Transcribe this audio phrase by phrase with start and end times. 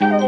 [0.00, 0.22] Hello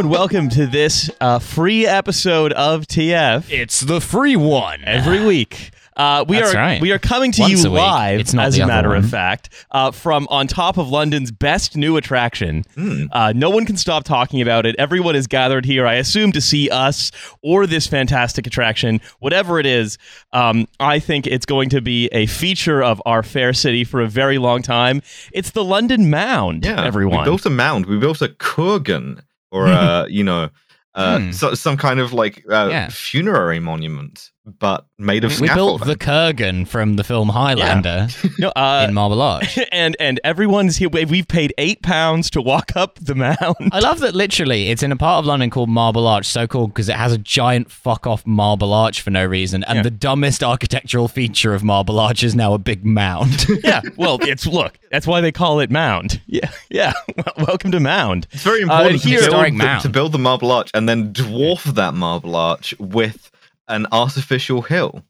[0.00, 4.82] and welcome to this uh, free episode of TF It's the free one.
[4.82, 5.70] every week.
[5.98, 6.80] Uh, we That's are right.
[6.80, 9.48] we are coming to Once you live, It's not as a other matter of fact,
[9.72, 12.62] uh, from on top of London's best new attraction.
[12.76, 13.06] Hmm.
[13.10, 14.76] Uh, no one can stop talking about it.
[14.78, 17.10] Everyone is gathered here, I assume, to see us
[17.42, 19.98] or this fantastic attraction, whatever it is.
[20.32, 24.06] Um, I think it's going to be a feature of our fair city for a
[24.08, 25.02] very long time.
[25.32, 26.64] It's the London Mound.
[26.64, 27.18] Yeah, everyone.
[27.18, 27.86] We built a mound.
[27.86, 30.50] We built a kurgan, or uh, you know,
[30.94, 31.32] uh, Hmm.
[31.32, 32.88] so, some kind of like uh, Yeah.
[32.90, 38.08] funerary monument, but made of We built the Kurgan from the film Highlander
[38.38, 39.58] no, uh, in Marble Arch.
[39.72, 40.88] and and everyone's here.
[40.88, 43.56] We've paid eight pounds to walk up the mound.
[43.72, 46.70] I love that literally it's in a part of London called Marble Arch, so called
[46.70, 49.62] because it has a giant fuck off marble arch for no reason.
[49.64, 49.82] And Yeah.
[49.82, 53.46] the dumbest architectural feature of Marble Arch is now a big mound.
[53.64, 54.78] yeah, well, it's look.
[54.90, 56.20] That's why they call it mound.
[56.26, 56.92] Yeah, yeah.
[57.16, 58.26] Well, welcome to mound.
[58.32, 59.82] It's very Uh, important here- to, build mound.
[59.82, 63.30] to build the marble arch and then dwarf that marble arch with
[63.68, 65.02] an artificial hill.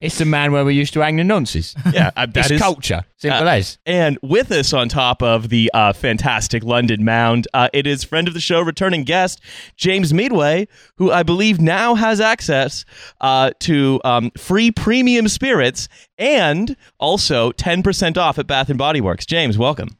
[0.00, 1.76] it's the man where we used to hang the nonces.
[1.94, 3.04] Yeah, uh, that It's is- culture.
[3.18, 3.78] Simple uh, as.
[3.86, 8.26] And with us on top of the uh, fantastic London Mound, uh, it is friend
[8.26, 9.40] of the show, returning guest
[9.76, 12.84] James Meadway, who I believe now has access
[13.20, 15.86] uh, to um, free premium spirits
[16.18, 19.24] and also ten percent off at Bath and Body Works.
[19.24, 19.96] James, welcome.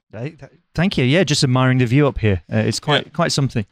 [0.74, 1.04] Thank you.
[1.04, 2.42] Yeah, just admiring the view up here.
[2.52, 3.66] Uh, it's quite quite something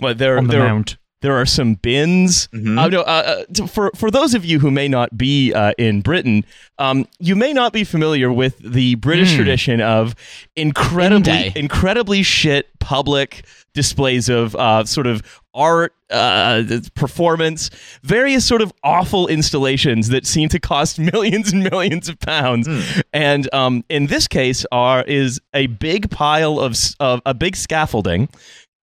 [0.00, 0.96] Well, there, on the there, mound.
[1.22, 2.46] There are some bins.
[2.54, 2.78] Mhm.
[2.78, 6.02] Uh, no, uh, uh, for for those of you who may not be uh, in
[6.02, 6.44] Britain,
[6.78, 9.36] um, you may not be familiar with the British Hmm.
[9.36, 10.14] tradition of
[10.56, 15.22] incredibly incredibly shit public displays of uh, sort of
[15.54, 16.62] art uh,
[16.94, 17.70] performance,
[18.02, 22.68] various sort of awful installations that seem to cost millions and millions of pounds.
[23.12, 28.28] And um, in this case, are is a big pile of, of a big scaffolding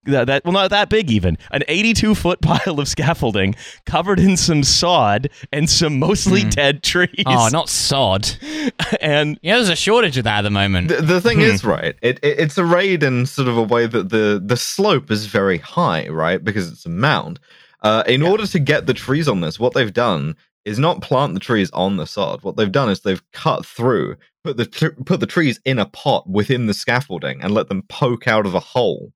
[0.05, 3.55] that, that well not that big even an 82 foot pile of scaffolding
[3.85, 8.29] covered in some sod and some mostly dead trees Oh, not sod.
[9.01, 10.89] and You know, there's a shortage of that at the moment.
[10.89, 11.43] The, the thing Hmm.
[11.45, 11.95] is, right?
[12.01, 15.57] It, it it's arrayed in sort of a way that the the slope is very
[15.59, 16.43] high, right?
[16.43, 17.39] Because it's a mound.
[17.81, 21.33] Uh, in order to get the trees on this, what they've done is not plant
[21.33, 22.41] the trees on the sod.
[22.43, 24.15] What they've done is they've cut through,
[24.45, 27.81] put the tr- put the trees in a pot within the scaffolding, and let them
[27.89, 29.11] poke out of a hole.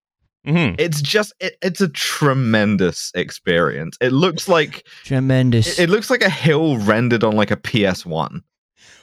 [0.47, 0.75] Mhm.
[0.79, 3.97] It's just it, it's a tremendous experience.
[3.99, 5.77] It looks like Tremendous.
[5.79, 8.43] it, it looks like a hill rendered on like a PS One.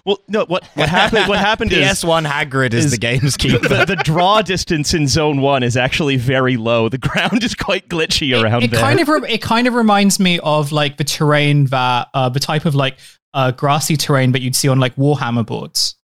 [0.06, 3.66] well no what what happened what happened is PS1 Hagrid is, is- the game's keeper.
[3.68, 6.88] the, the draw distance in zone one is actually very low.
[6.88, 8.80] The ground is quite glitchy around it there.
[8.80, 12.40] kind of rem- it kind of reminds me of like the terrain that uh, the
[12.40, 12.98] type of like
[13.34, 15.96] uh, grassy terrain that you'd see on like Warhammer boards.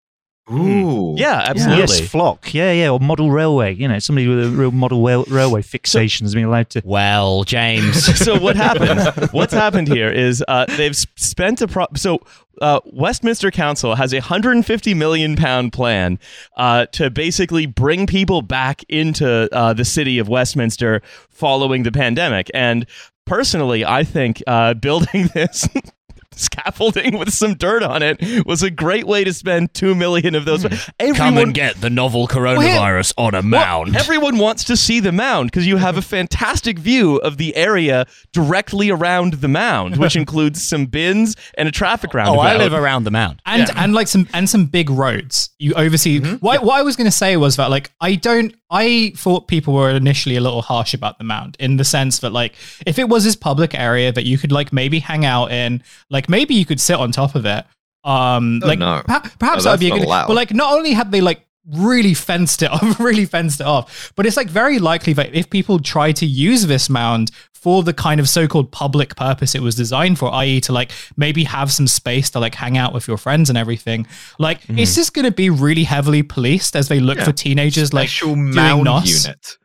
[0.53, 1.79] Ooh, yeah, absolutely.
[1.99, 2.53] Yes, flock.
[2.53, 3.75] Yeah, yeah, or model railway.
[3.75, 6.83] You know, somebody with a real model rail- railway fixation has been allowed to.
[6.85, 8.05] well, James.
[8.25, 9.31] so what happened?
[9.33, 12.21] What's happened here is uh, they've spent a pro- so
[12.61, 16.19] uh, Westminster Council has a 150 million pound plan
[16.57, 21.01] uh, to basically bring people back into uh, the city of Westminster
[21.31, 22.51] following the pandemic.
[22.53, 22.87] And
[23.25, 25.69] personally, I think uh, building this.
[26.41, 30.45] Scaffolding with some dirt on it was a great way to spend two million of
[30.45, 30.65] those.
[30.65, 31.13] Hmm.
[31.13, 33.97] Come and get the novel coronavirus on a mound.
[33.97, 38.07] Everyone wants to see the mound because you have a fantastic view of the area
[38.33, 42.39] directly around the mound, which includes some bins and a traffic roundabout.
[42.39, 43.41] oh, I live around the mound.
[43.47, 46.37] and and like some and some big roads you oversee mm-hmm.
[46.37, 49.75] what, what i was going to say was that like i don't i thought people
[49.75, 52.55] were initially a little harsh about the mound in the sense that like
[52.87, 56.29] if it was this public area that you could like maybe hang out in like
[56.31, 57.65] maybe you could sit on top of it
[58.05, 59.03] um Oh, like no.
[59.07, 60.29] perha- perhaps No, that would be a good allowed.
[60.29, 64.13] but like not only have they like really fenced it off really fenced it off
[64.17, 67.93] but it's like very likely that if people try to use this mound for the
[67.93, 70.63] kind of so-called public purpose it was designed for i.e.
[70.63, 74.07] to like maybe have some space to like hang out with your friends and everything
[74.39, 77.25] like it's just going to be really heavily policed as they look Yeah.
[77.27, 79.25] for teenagers like special doing mound nos.
[79.27, 79.59] unit.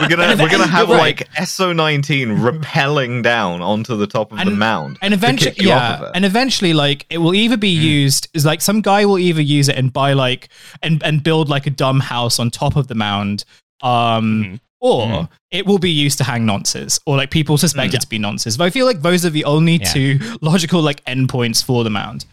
[0.00, 4.38] We're gonna we're gonna have You're like SO nineteen rappelling down onto the top of
[4.38, 6.10] the mound and to eventually kick you off yeah of it.
[6.14, 9.68] and eventually like it will either be used is like some guy will either use
[9.68, 10.48] it and buy like
[10.82, 13.44] and and build like a dumb house on top of the mound
[13.82, 14.60] um Mhm.
[14.80, 15.28] or Mhm.
[15.50, 17.96] it will be used to hang nonces or like people suspect Mm.
[17.96, 19.92] it to be nonces but i feel like those are the only Yeah.
[19.92, 22.24] two logical like endpoints for the mound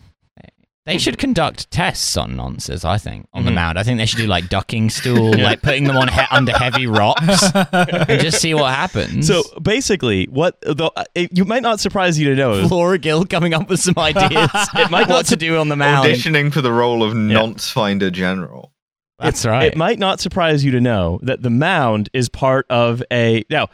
[0.90, 3.78] They should conduct tests on nonces, I think, on the mound.
[3.78, 6.88] I think they should do like ducking stool, like putting them on he- under heavy
[6.88, 9.28] rocks and just see what happens.
[9.28, 12.68] So basically, what the uh, it, you might not surprise you to know.
[12.68, 14.50] Flora Gill coming up with some ideas.
[14.76, 16.08] it might what to do on the mound.
[16.08, 18.74] Auditioning for the role of Nonce Finder General.
[19.20, 19.66] That's it, right.
[19.66, 23.68] It might not surprise you to know that the mound is part of a now.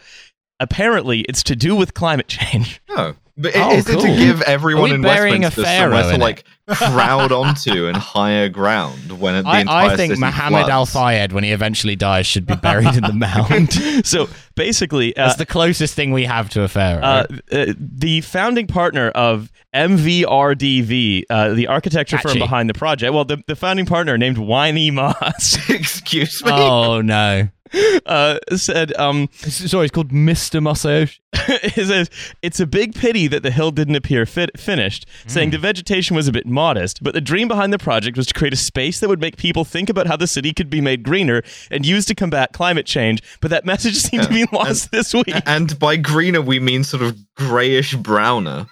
[0.59, 2.81] Apparently, it's to do with climate change.
[2.89, 3.15] No.
[3.37, 7.97] But Oh, is it to give everyone in Westminster somewhere to like crowd onto and
[7.97, 12.25] higher ground when the I, entire I think Muhammad Al Fayed, when he eventually dies,
[12.25, 13.73] should be buried in the mound.
[14.07, 17.01] so basically, uh, That's the closest thing we have to a pharaoh.
[17.01, 23.25] uh, uh, the founding partner of MVRDV, uh, the architecture firm behind the project, well,
[23.25, 26.51] the, the founding partner named Winy Maas Excuse me.
[26.53, 27.49] oh no!
[28.05, 31.19] uh, said, um, Sorry, it's called Mister Masayoshi.
[31.33, 32.09] it says,
[32.41, 36.27] it's a big pity that the hill didn't appear fit- finished, saying the vegetation was
[36.27, 39.09] a bit modest, but the dream behind the project was to create a space that
[39.09, 42.15] would make people think about how the city could be made greener and used to
[42.15, 43.21] combat climate change.
[43.41, 45.35] But that message seemed to be lost this week.
[45.45, 48.67] And by greener, we mean sort of grayish browner.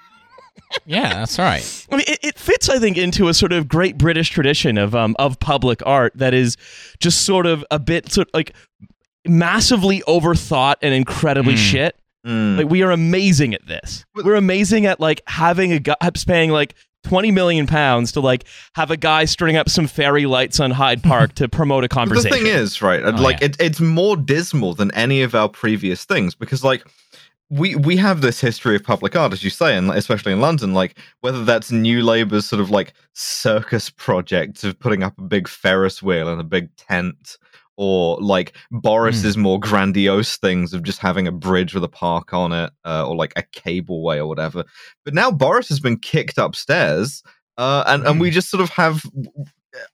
[0.85, 1.87] Yeah, that's right.
[1.91, 4.95] I mean, it, it fits, I think, into a sort of great British tradition of
[4.95, 6.57] um of public art that is
[6.99, 8.53] just sort of a bit sort of like
[9.27, 11.57] massively overthought and incredibly Mm.
[11.57, 11.95] shit.
[12.25, 12.57] Mm.
[12.57, 14.05] Like we are amazing at this.
[14.15, 18.89] We're amazing at like having a guy paying like 20 million pounds to like have
[18.89, 22.31] a guy string up some fairy lights on Hyde Park to promote a conversation.
[22.31, 23.03] the thing is, right?
[23.03, 23.47] Oh, like yeah.
[23.47, 26.85] it, it's more dismal than any of our previous things because, like,
[27.49, 30.73] we we have this history of public art, as you say, and especially in London.
[30.73, 35.49] Like, whether that's New Labour's sort of like circus project of putting up a big
[35.49, 37.37] Ferris wheel and a big tent,
[37.77, 42.51] or like Boris's more grandiose things of just having a bridge with a park on
[42.51, 44.63] it, uh, or like a cableway or whatever.
[45.05, 47.23] But now Boris has been kicked upstairs,
[47.57, 49.03] uh, and and we just sort of have.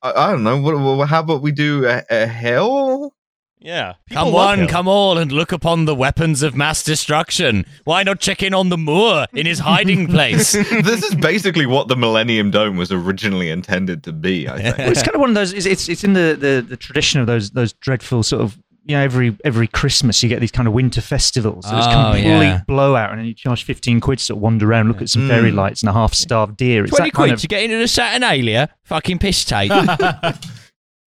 [0.01, 0.59] I, I don't know.
[0.59, 3.13] What, what, how about we do a, a hill?
[3.59, 3.93] Yeah.
[4.07, 4.67] People Come love one, him.
[4.67, 7.65] come all, and look upon the weapons of mass destruction.
[7.83, 10.53] Why not check in on the Moor in his hiding place?
[10.53, 14.47] this is basically what the Millennium Dome was originally intended to be.
[14.47, 14.77] I think.
[14.77, 15.53] Well, it's kind of one of those.
[15.53, 18.95] It's it's, it's in the, the, the tradition of those those dreadful sort of you
[18.95, 21.67] know every every Christmas you get these kind of winter festivals.
[21.67, 22.61] So it's Oh, complete yeah.
[22.65, 25.27] blowout, and then you charge fifteen quid to sort of wander around, look at some
[25.27, 25.55] fairy Mm.
[25.55, 26.85] lights and a half starved deer.
[26.85, 28.69] It's Twenty that kind quid of to get into the Saturnalia?
[28.85, 29.69] Fucking piss take.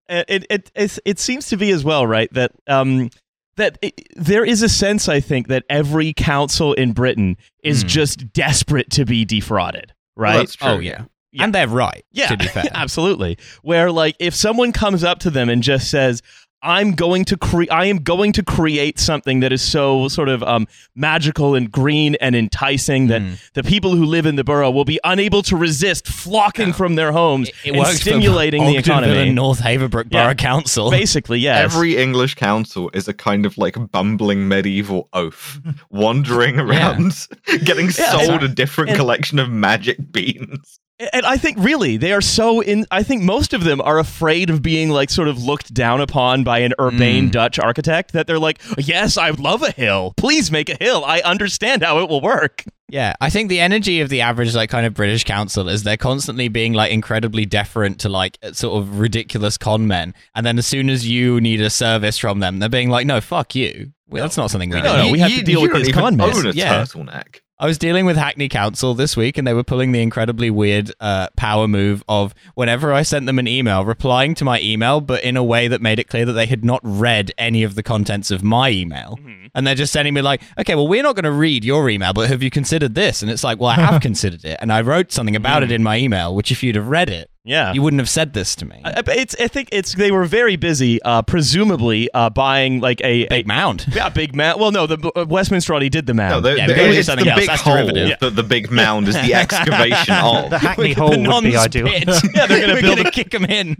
[0.08, 2.32] Uh, it it it seems to be as well, right?
[2.32, 3.10] That um
[3.56, 7.88] that it, there is a sense, I think, that every council in Britain is Hmm.
[7.88, 10.30] just desperate to be defrauded, right?
[10.34, 10.68] Well, that's true.
[10.68, 11.04] oh yeah.
[11.38, 12.04] and they're right.
[12.12, 12.64] Yeah, to be fair.
[12.72, 13.38] absolutely.
[13.62, 16.22] Where like if someone comes up to them and just says,
[16.62, 20.42] "I'm going to create, I am going to create something that is so sort of
[20.42, 23.52] um, magical and green and enticing that Mm.
[23.52, 27.12] the people who live in the borough will be unable to resist flocking from their
[27.12, 30.24] homes It, it and stimulating for the economy." and North Haverbrook Yeah.
[30.24, 30.90] Borough Council.
[30.90, 31.62] Basically, yes.
[31.62, 35.60] Every English council is a kind of like bumbling medieval oaf,
[35.90, 37.26] wandering around,
[37.64, 40.80] getting Yeah, sold and- a different and- collection of magic beans.
[41.12, 42.86] And I think really they are so in.
[42.90, 46.42] I think most of them are afraid of being like sort of looked down upon
[46.42, 47.32] by an urbane Mm.
[47.32, 50.14] Dutch architect that they're like, yes, I love a hill.
[50.16, 51.04] Please make a hill.
[51.04, 52.64] I understand how it will work.
[52.88, 55.96] Yeah, I think the energy of the average like kind of British council is they're
[55.98, 60.66] constantly being like incredibly deferent to like sort of ridiculous con men, and then as
[60.66, 63.92] soon as you need a service from them, they're being like, "No, fuck you.
[64.08, 65.92] Well, that's not something we No, do." no, we have to deal with don't these
[65.92, 66.30] con men.
[66.34, 66.80] Own a Yeah.
[66.84, 67.40] turtleneck.
[67.58, 70.92] I was dealing with Hackney Council this week, and they were pulling the incredibly weird
[71.00, 75.24] uh, power move of whenever I sent them an email, replying to my email, but
[75.24, 77.82] in a way that made it clear that they had not read any of the
[77.82, 79.18] contents of my email.
[79.54, 82.12] And they're just sending me like, okay, well, we're not going to read your email,
[82.12, 83.22] but have you considered this?
[83.22, 85.82] And it's like, well, I have considered it, and I wrote something about it in
[85.82, 87.72] my email, which if you'd have read it, Yeah.
[87.72, 88.80] you wouldn't have said this to me.
[88.84, 89.36] I, I- it's.
[89.38, 89.94] I think it's.
[89.94, 93.86] They were very busy, uh, presumably uh, buying like a Big a, mound.
[93.92, 94.60] yeah, big mound.
[94.60, 96.44] Well, no, the uh, Westminster already did the No, mound.
[96.44, 97.40] the, Yeah, the- it's it's the something else.
[97.40, 98.18] big That's hole derivative.
[98.20, 100.50] that the big mound is the excavation of.
[100.50, 101.86] the Hackney The hole would be ideal.
[101.88, 103.76] Yeah, they're gonna We're build gonna a- kick them in,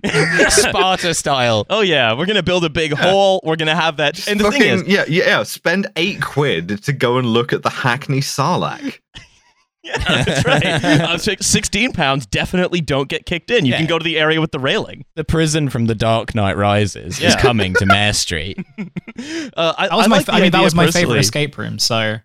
[0.50, 1.66] Sparta style.
[1.68, 3.40] oh yeah, we're gonna build a big hole.
[3.44, 4.26] We're gonna have that.
[4.28, 7.62] And the thing is, yeah, yeah, yeah, spend eight quid to go and look at
[7.62, 9.00] the Hackney Sarlacc.
[9.99, 10.64] yeah, that's right.
[11.07, 13.64] Uh, so Sixteen pounds definitely don't get kicked in.
[13.64, 13.78] You Yeah.
[13.78, 15.05] can go to the area with the railing.
[15.14, 18.59] The prison from The Dark Knight Rises is coming to Mare Street.
[19.57, 20.16] Uh, I, That was I my.
[20.19, 21.78] like I mean, that was my favorite escape room.
[21.78, 22.19] So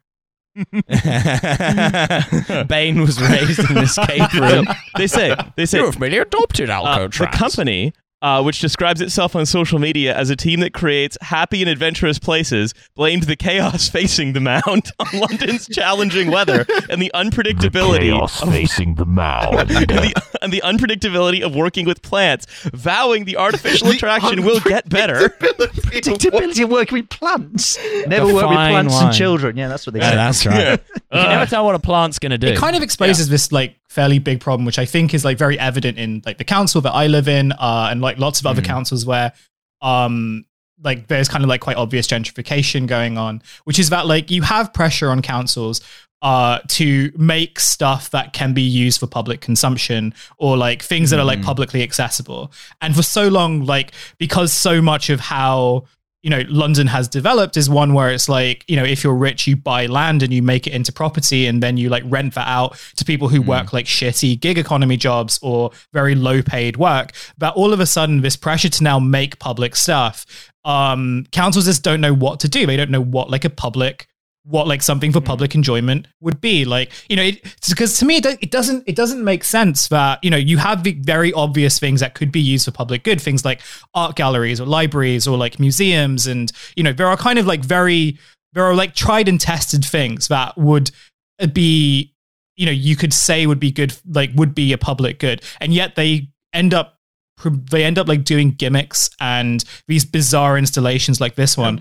[2.68, 4.68] Bane was raised in an escape room.
[4.98, 9.46] they say they say You've been adopted, uh, the company uh, which describes itself on
[9.46, 14.34] social media as a team that creates happy and adventurous places, blamed the chaos facing
[14.34, 19.56] the mound on London's challenging weather and the unpredictability Chaos of facing the mound.
[19.60, 24.60] and the, and the unpredictability of working with plants, vowing the artificial The attraction will
[24.60, 25.30] get better.
[25.30, 27.78] Predictability of working with plants.
[28.08, 29.06] Never The work with plants line.
[29.08, 29.58] and children.
[29.58, 30.16] Yeah, that's what they Yeah, say.
[30.16, 30.80] that's right.
[31.12, 32.48] You can never tell what a plant's going to do.
[32.48, 35.58] it kind of exposes this like fairly big problem which i think is like very
[35.60, 38.62] evident in like the council that i live in uh, and like lots of other
[38.62, 38.66] Mm.
[38.74, 39.34] councils where
[39.82, 40.46] um
[40.84, 44.42] like there's kind of like quite obvious gentrification going on which is that like you
[44.44, 45.82] have pressure on councils
[46.24, 51.20] uh, to make stuff that can be used for public consumption or like things that
[51.20, 51.46] are like Mm.
[51.46, 52.52] publicly accessible.
[52.80, 55.86] And for so long, like because so much of how
[56.24, 59.48] you know London has developed is one where it's like you know if you're rich
[59.48, 62.48] you buy land and you make it into property and then you like rent that
[62.48, 67.12] out to people who work like shitty gig economy jobs or very low paid work.
[67.38, 70.26] But all of a sudden this pressure to now make public stuff
[70.64, 72.66] um councils just don't know what to do.
[72.68, 74.08] They don't know what like a public
[74.44, 75.26] what like something for mm.
[75.26, 76.66] public enjoyment would be.
[76.66, 77.30] Like you know
[77.70, 80.84] because to me it, it doesn't it doesn't make sense that you know you have
[80.84, 83.22] the very obvious things that could be used for public good.
[83.22, 83.62] Things like
[83.94, 87.64] art galleries or libraries or like museums and you know there are kind of like
[87.64, 88.18] very
[88.54, 90.92] there are like tried and tested things that would
[91.40, 92.14] uh, be
[92.56, 95.42] you know you could say would be good like would be a public good.
[95.60, 96.98] And yet they end up
[97.44, 101.78] they end up like doing gimmicks and these bizarre installations like this Yeah, one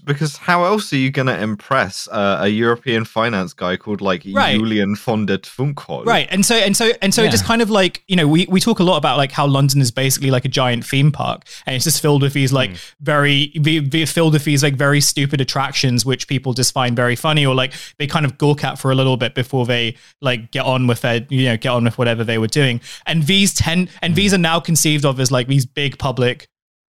[0.00, 4.00] because because how else are you going to impress uh, a European finance guy called
[4.00, 4.56] like Right.
[4.58, 6.04] Julian von der Funkhol?
[6.04, 6.26] Right.
[6.30, 7.28] And so and so and so Yeah.
[7.28, 9.46] it just kind of like, you know, we, we talk a lot about like how
[9.46, 12.72] London is basically like a giant theme park and it's just filled with these like
[13.00, 17.16] very be, be filled with these like very stupid attractions which people just find very
[17.16, 20.50] funny or like they kind of gawk at for a little bit before they like
[20.50, 22.80] get on with their you know, get on with whatever they were doing.
[23.06, 26.48] And these ten and these are now conceived of as like these big public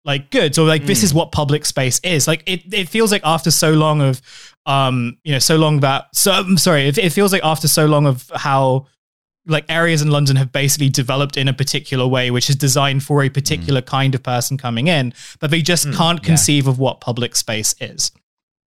[0.06, 1.18] like goods or like this is hmm.
[1.18, 2.26] what public space is.
[2.26, 4.22] Like it, it feels like after so long of
[4.64, 7.86] um you know so long that so I'm sorry it, it feels like after so
[7.86, 8.86] long of how
[9.48, 13.22] like areas in london have basically developed in a particular way which is designed for
[13.22, 13.32] a hmm.
[13.32, 15.92] particular kind of person coming in but they just hmm.
[15.92, 16.26] can't yeah.
[16.26, 18.10] conceive of what public space is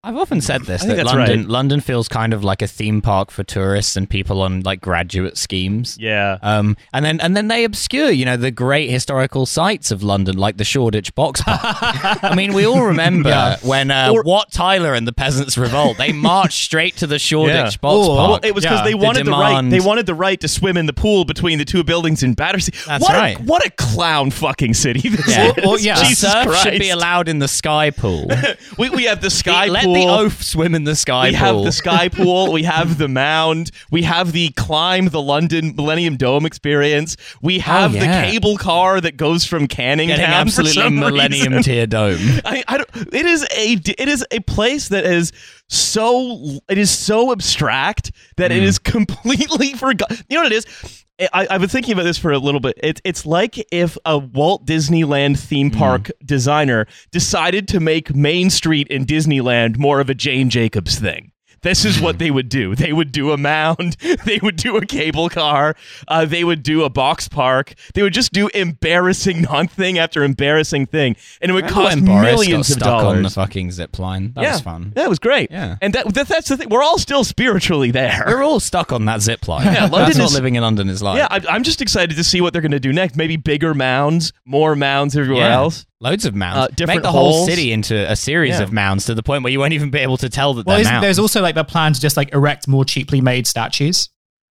[0.02, 1.48] I've often said this that London right.
[1.50, 5.38] London feels kind of like a theme park for tourists and people on like graduate
[5.38, 5.98] schemes.
[6.00, 6.38] Yeah.
[6.42, 10.38] Um, and then and then they obscure, you know, the great historical sites of London,
[10.38, 11.60] like the Shoreditch Box Park.
[12.24, 13.58] I mean, we all remember Yeah.
[13.62, 15.98] when uh, Or- Wat Tyler and the Peasants Revolt.
[15.98, 17.78] They marched straight to the Shoreditch Yeah.
[17.82, 18.30] Box Oh, Park.
[18.30, 18.86] Well, it was because Yeah.
[18.86, 19.70] they The wanted the, right.
[19.70, 22.72] They wanted the right to swim in the pool between the two buildings in Battersea.
[22.88, 23.38] That's what right.
[23.38, 25.52] A, what a clown fucking city this Yeah.
[25.58, 25.66] is.
[25.66, 26.02] Or, yeah.
[26.02, 26.64] Jesus Surf Christ.
[26.64, 28.32] should be allowed in the sky pool.
[28.78, 30.06] we, we have the sky Let pool.
[30.08, 31.38] the oaf swim in the sky we pool.
[31.40, 32.52] have the sky pool.
[32.52, 33.72] We have the mound.
[33.92, 37.18] We have the climb the London Millennium Dome experience.
[37.42, 38.26] We have Oh, yeah.
[38.26, 41.64] the cable car that goes from Canning Getting Town absolutely some Millennium reason.
[41.64, 42.18] Tier Dome.
[42.46, 45.32] I, I don't, it is a it is a place that is
[45.68, 48.58] so it is so abstract that Hmm.
[48.58, 50.18] it is completely forgotten.
[50.30, 51.06] You know what it is?
[51.20, 52.80] I, I've been thinking about this for a little bit.
[52.82, 55.80] It's it's like if a Walt Disneyland theme mm-hmm.
[55.80, 61.32] park designer decided to make Main Street in Disneyland more of a Jane Jacobs thing.
[61.62, 62.76] This is what they would do.
[62.80, 63.98] They would do a mound.
[64.26, 65.76] They would do a cable car.
[66.08, 67.74] Uh, they would do a box park.
[67.94, 72.70] They would just do embarrassing non thing after embarrassing thing, and it would cost millions
[72.70, 73.18] of stuck dollars.
[73.18, 74.34] on the fucking zip line.
[74.34, 74.94] That yeah, was fun.
[74.96, 75.52] That was great.
[75.52, 75.78] Yeah.
[75.82, 76.70] and that, that that's the thing.
[76.70, 78.24] We're all still spiritually there.
[78.28, 79.66] We're all stuck on that zip line.
[79.66, 81.18] Yeah, London That's what is- living in London is like.
[81.18, 83.16] yeah, I, I'm just excited to see what they're going to do next.
[83.16, 85.56] Maybe bigger mounds, more mounds everywhere Yeah.
[85.56, 85.86] else.
[86.02, 86.58] Loads of mounds.
[86.58, 88.64] Uh, different Make the whole city into a series Yeah.
[88.64, 90.78] of mounds to the point where you won't even be able to tell that well
[90.78, 91.04] they're mounds.
[91.04, 94.08] there's also like the plan to just like erect more cheaply made statues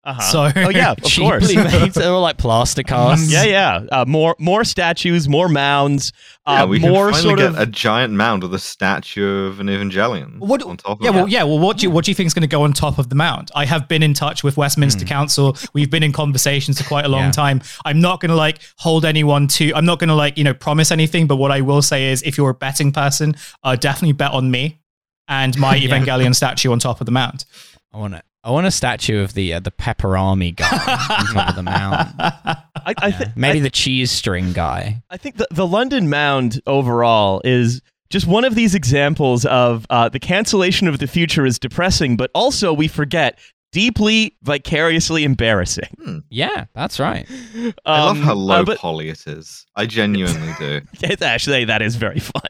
[0.02, 0.20] Uh-huh.
[0.22, 1.46] So- oh yeah, of course.
[1.48, 1.92] cheaply made.
[1.92, 3.30] They're like plaster casts.
[3.30, 3.84] Yeah, yeah.
[3.92, 6.12] Uh, more more statues, more mounds,
[6.48, 9.44] Yeah, uh, we more can finally sort get of a giant mound with a statue
[9.46, 11.14] of an Evangelion What, on top yeah, it.
[11.14, 11.42] well, yeah.
[11.42, 13.10] Well, what do you what do you think is going to go on top of
[13.10, 13.50] the mound?
[13.54, 15.54] I have been in touch with Westminster Council.
[15.74, 17.30] We've been in conversations for quite a long Yeah.
[17.32, 17.60] time.
[17.84, 19.72] I'm not going to like hold anyone to.
[19.74, 21.26] I'm not going to like you know promise anything.
[21.26, 24.50] But what I will say is, if you're a betting person, uh, definitely bet on
[24.50, 24.80] me
[25.28, 25.90] and my Yeah.
[25.90, 27.44] Evangelion statue on top of the mound.
[27.92, 28.24] I want it.
[28.42, 31.62] I want a statue of the uh, the pepper army guy on top of the
[31.62, 32.14] mound.
[32.18, 32.56] I,
[32.98, 35.02] I, thi- Maybe I, the cheese string guy.
[35.10, 40.08] I think the, the London Mound overall is just one of these examples of uh,
[40.08, 43.38] the cancellation of the future is depressing, but also we forget
[43.72, 46.24] deeply vicariously embarrassing.
[46.30, 47.28] Yeah, that's right.
[47.84, 49.64] I love Um, how low uh, but poly it is.
[49.76, 50.80] I genuinely do.
[51.02, 52.42] it's actually that is very fun.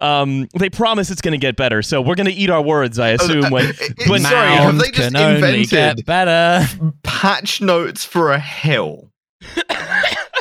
[0.00, 2.98] Um, they promise it's going to get better, so we're going to eat our words.
[2.98, 3.72] I assume when Uh,
[4.06, 6.64] when sorry, have they just invented get better.
[7.02, 9.10] patch notes for a hill?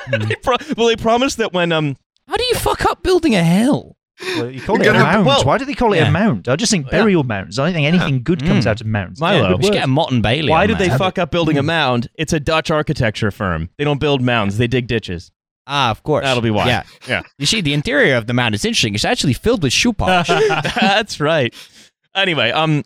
[0.10, 1.98] They pro- well, they promised that when um
[2.30, 3.98] How do you fuck up building a hill?
[4.38, 5.26] Well, you call You're it a gonna mound.
[5.26, 6.08] well- Why do they call it Yeah.
[6.08, 6.48] a mound?
[6.48, 6.92] I just think Yeah.
[7.00, 7.60] burial mounds.
[7.60, 8.70] I don't think anything good comes Mm.
[8.70, 9.20] out of mounds.
[9.20, 9.50] Milo.
[9.50, 10.50] Yeah, We should get a Motte and Bailey.
[10.50, 12.08] why on did they fuck up building a mound?
[12.16, 13.70] It's a Dutch architecture firm.
[13.78, 14.58] They don't build mounds.
[14.58, 15.32] They dig ditches.
[15.68, 16.24] Ah, of course.
[16.24, 16.68] That'll be why.
[16.68, 16.84] Yeah.
[17.08, 17.22] Yeah.
[17.38, 18.96] You see, the interior of the mound is interesting.
[18.96, 20.28] It's actually filled with shoe polish.
[20.80, 21.54] That's right.
[22.16, 22.84] Anyway, um,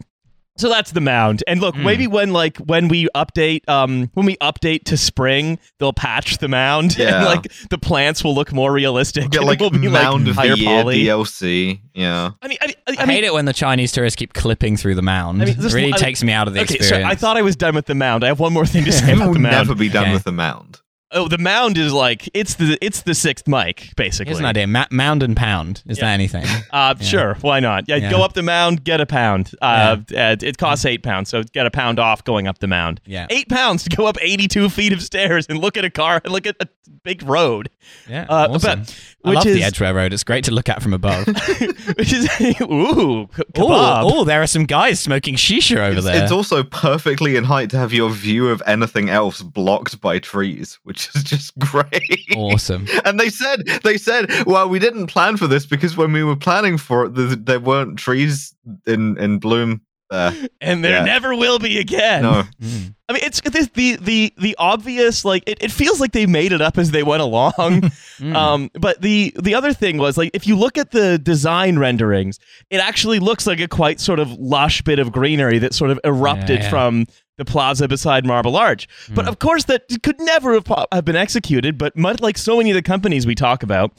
[0.57, 1.43] so that's the mound.
[1.47, 1.83] And look, Mm.
[1.85, 6.47] maybe when like when we update, um, when we update to spring, they'll patch the
[6.49, 7.23] mound, and Yeah.
[7.25, 9.31] like the plants will look more realistic.
[9.31, 11.03] Get like it will be mound like of higher the year poly.
[11.05, 11.81] DLC.
[11.95, 12.31] Yeah.
[12.41, 14.75] I mean, I, I, I, I mean, hate it when the Chinese tourists keep clipping
[14.75, 15.41] through the mound.
[15.41, 17.07] I mean, this- it really I- takes me out of the okay, experience.
[17.07, 18.23] so I thought I was done with the mound.
[18.23, 19.55] I have one more thing to say about the mound.
[19.55, 20.13] never be done Okay.
[20.13, 20.81] with the mound.
[21.13, 24.29] Oh, the mound is like it's the it's the sixth mic basically.
[24.31, 25.83] Here's an idea: Ma- mound and pound.
[25.87, 26.05] Is Yeah.
[26.05, 26.45] that anything?
[26.71, 27.83] Uh, sure, why not?
[27.89, 28.09] Yeah, Yeah.
[28.11, 29.51] go up the mound, get a pound.
[29.61, 33.01] Uh, uh, it costs eight pounds, so get a pound off going up the mound.
[33.05, 33.27] Yeah.
[33.29, 36.31] eight pounds to go up eighty-two feet of stairs and look at a car and
[36.31, 36.67] look at a
[37.03, 37.69] big road.
[38.09, 38.79] Yeah, Uh, awesome.
[38.81, 40.13] but- I which love is- the Edgware Road.
[40.13, 41.27] It's great to look at from above.
[41.97, 42.25] Which is
[42.61, 43.55] ooh, k- kebab.
[43.57, 46.23] oh, oh, there are some guys smoking shisha over It's, there.
[46.23, 50.79] it's also perfectly in height to have your view of anything else blocked by trees,
[50.83, 52.25] which is just great.
[52.35, 52.87] awesome.
[53.05, 56.35] And they said, they said, well, we didn't plan for this because when we were
[56.35, 58.55] planning for it, there, there weren't trees
[58.87, 60.33] in in bloom there.
[60.61, 61.03] and there Yeah.
[61.05, 62.21] never will be again.
[62.23, 62.43] No.
[63.09, 66.51] I mean, it's the the the the obvious like it, it feels like they made
[66.53, 67.91] it up as they went along.
[68.21, 68.35] Mm.
[68.35, 72.37] Um, but the the other thing was like if you look at the design renderings,
[72.69, 75.99] it actually looks like a quite sort of lush bit of greenery that sort of
[76.03, 76.69] erupted Yeah, yeah.
[76.69, 77.05] from
[77.39, 78.87] the plaza beside Marble Arch.
[79.09, 79.29] But Mm.
[79.29, 81.79] of course, that could never have, po- have been executed.
[81.79, 83.91] But much like so many of the companies we talk about.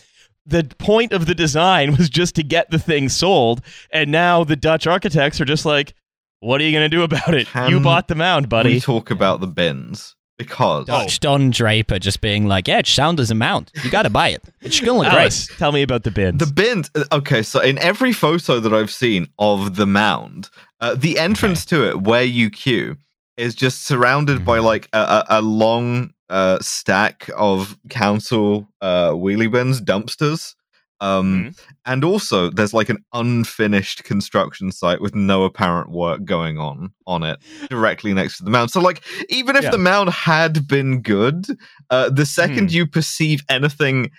[0.46, 3.60] The point of the design was just to get the thing sold,
[3.92, 5.94] and now the Dutch architects are just like,
[6.42, 7.46] "What are you going to do about it?
[7.68, 12.20] you bought the mound, buddy." we talk about the bins because Dutch Don Draper just
[12.20, 13.70] being like, "Yeah, it's sound as a mount.
[13.84, 14.42] You got to buy it.
[14.60, 16.38] It's gonna look great." Tell me about the bins.
[16.44, 16.90] The bins.
[16.94, 21.64] uh, Okay, so in every photo that I've seen of the mound, uh, the entrance
[21.66, 22.96] to it, where you queue,
[23.36, 24.64] is just surrounded by Mhm.
[24.64, 30.54] like a, a, a long uh, stack of council uh, wheelie bins, dumpsters.
[31.02, 31.54] Um,
[31.84, 37.22] And also, there's like an unfinished construction site with no apparent work going on on
[37.24, 38.70] it, directly next to the mound.
[38.70, 39.70] So, like, even if Yeah.
[39.72, 41.46] the mound had been good,
[41.90, 42.76] uh, the second Hmm.
[42.76, 44.10] you perceive anything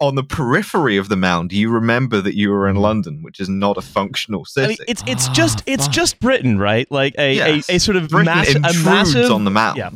[0.00, 3.48] on the periphery of the mound, you remember that you were in London, which is
[3.48, 4.68] not a functional I city.
[4.68, 5.92] mean, it's it's Ah, just it's fuck.
[5.94, 6.86] just Britain, right?
[6.90, 7.68] Like a Yes.
[7.68, 9.76] a, a sort of Britain mass, a intrudes massive on the mound.
[9.76, 9.90] yeah.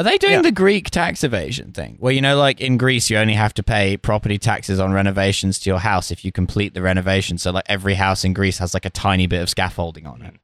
[0.00, 0.40] Are they doing Yeah.
[0.40, 1.96] the Greek tax evasion thing?
[1.98, 5.58] Where, you know, like in Greece, you only have to pay property taxes on renovations
[5.58, 7.36] to your house if you complete the renovation.
[7.36, 10.34] So, like, every house in Greece has like a tiny bit of scaffolding on it.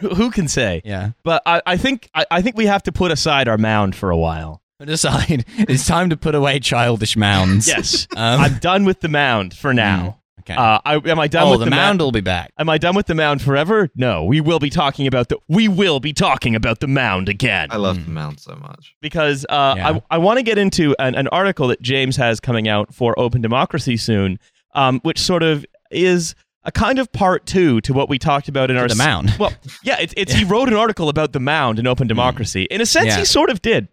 [0.00, 0.82] Who- Who can say?
[0.84, 1.12] Yeah.
[1.24, 4.10] But I, I think I, I think we have to put aside our mound for
[4.10, 4.60] a while.
[4.78, 7.66] Put aside, it's time to put away childish mounds.
[7.66, 10.20] Yes, Um, I'm done with the mound for now.
[10.48, 10.54] Okay.
[10.60, 12.00] Uh, I, am I done oh, with the, the, mound mound?
[12.00, 12.52] will be back.
[12.58, 13.90] Am I done with the mound forever?
[13.94, 17.68] No, we will be talking about the we will be talking about the mound again
[17.70, 18.04] I love Mm.
[18.06, 18.94] the mound so much.
[19.00, 19.88] because uh, Yeah.
[19.90, 23.18] I, I want to get into an, an article that James has coming out for
[23.18, 24.38] Open Democracy soon,
[24.74, 26.34] um, which sort of is
[26.64, 29.34] a kind of part two to what we talked about in our the s- mound.
[29.38, 32.64] Well, yeah, it's, it's he wrote an article about the mound in Open Democracy.
[32.64, 33.18] In a sense, Yeah.
[33.18, 33.88] he sort of did.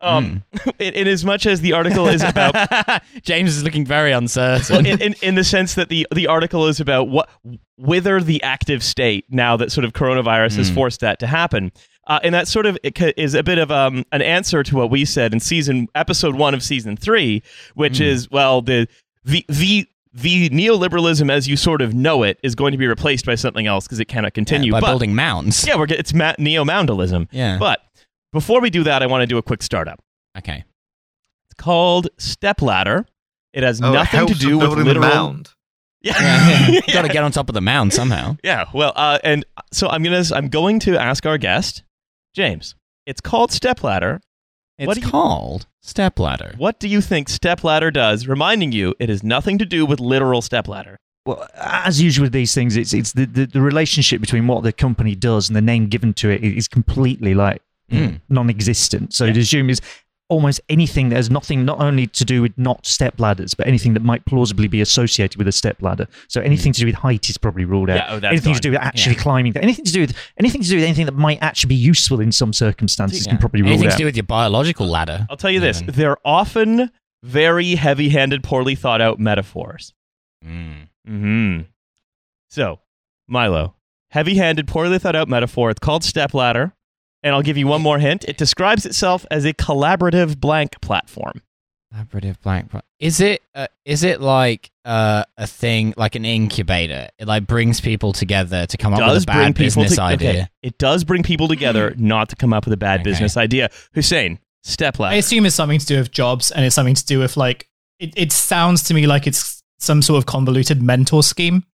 [0.00, 0.42] Um,
[0.78, 2.54] in, in as much as the article is about
[3.22, 4.84] James is looking very well, uncertain.
[4.84, 7.28] in, in, in the sense that the the article is about what
[7.78, 10.74] wither the active state now that sort of coronavirus has Mm.
[10.74, 11.72] forced that to happen.
[12.08, 14.90] Uh, and that sort of it is a bit of um, an answer to what
[14.90, 17.42] we said in season episode one of season three,
[17.74, 18.06] which Mm.
[18.06, 18.86] is well the
[19.24, 23.26] the the the neoliberalism as you sort of know it is going to be replaced
[23.26, 24.72] by something else because it cannot continue.
[24.72, 25.66] by but, building mounds.
[25.66, 27.28] yeah, we're it's ma- neo moundalism.
[27.32, 27.58] Yeah.
[27.58, 27.80] But
[28.36, 29.98] before we do that, I want to do a quick startup.
[30.38, 30.64] okay.
[31.50, 33.06] It's called Stepladder.
[33.52, 34.94] It has Oh, it nothing to do with literal.
[34.94, 35.50] the mound.
[36.02, 36.80] Yeah, Yeah.
[36.92, 38.36] Got to get on top of the mound somehow.
[38.44, 41.82] Yeah, well, uh, and so I'm gonna I'm going to ask our guest,
[42.34, 42.74] James.
[43.06, 44.20] It's called Stepladder.
[44.78, 46.54] It's What do you- called stepladder.
[46.58, 48.26] What do you think Stepladder does?
[48.28, 50.98] Reminding you, it has nothing to do with literal stepladder.
[51.24, 54.72] Well, as usual with these things, it's it's the, the, the relationship between what the
[54.72, 58.20] company does and the name given to it is completely like Mm.
[58.28, 59.14] non-existent.
[59.14, 59.32] So Yeah.
[59.34, 59.80] to assume is
[60.28, 63.94] almost anything that has nothing not only to do with not step ladders, but anything
[63.94, 66.08] that might plausibly be associated with a step ladder.
[66.26, 67.96] So anything to do with height is probably ruled out.
[67.96, 69.22] Yeah, oh, that's anything to do with actually Yeah.
[69.22, 72.20] climbing, anything to do with anything to do with anything that might actually be useful
[72.20, 73.32] in some circumstances Yeah.
[73.32, 73.92] can probably rule Anything out.
[73.92, 75.26] Anything to do with your biological ladder.
[75.30, 75.94] I'll tell you this: even.
[75.94, 76.90] they're often
[77.22, 79.94] very heavy-handed, poorly thought out metaphors.
[80.44, 80.88] Mm.
[81.06, 81.60] Hmm.
[82.50, 82.80] So,
[83.28, 83.74] Milo,
[84.10, 85.70] heavy-handed, poorly thought out metaphor.
[85.70, 86.72] It's called stepladder,
[87.26, 88.24] and I'll give you one more hint.
[88.28, 91.42] It describes itself as a collaborative blank platform.
[91.94, 92.70] Collaborative blank.
[92.70, 93.42] pro- Is it?
[93.54, 97.08] Uh, is it like uh, a thing, like an incubator?
[97.18, 100.30] It like brings people together to come up with a bad business to, idea.
[100.30, 103.10] okay, it does bring people together not to come up with a bad Okay.
[103.10, 105.14] business idea hussein step ladder.
[105.14, 107.68] I assume it's something to do with jobs and it's something to do with like
[108.00, 111.64] it, it sounds to me like it's some sort of convoluted mentor scheme.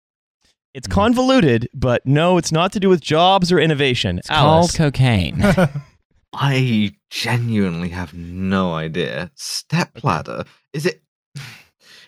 [0.75, 0.95] It's mm-hmm.
[0.95, 5.43] convoluted but no it's not to do with jobs or innovation It's Alice, called cocaine.
[6.35, 9.31] I genuinely have no idea.
[9.35, 10.45] Stepladder?
[10.73, 11.03] Is it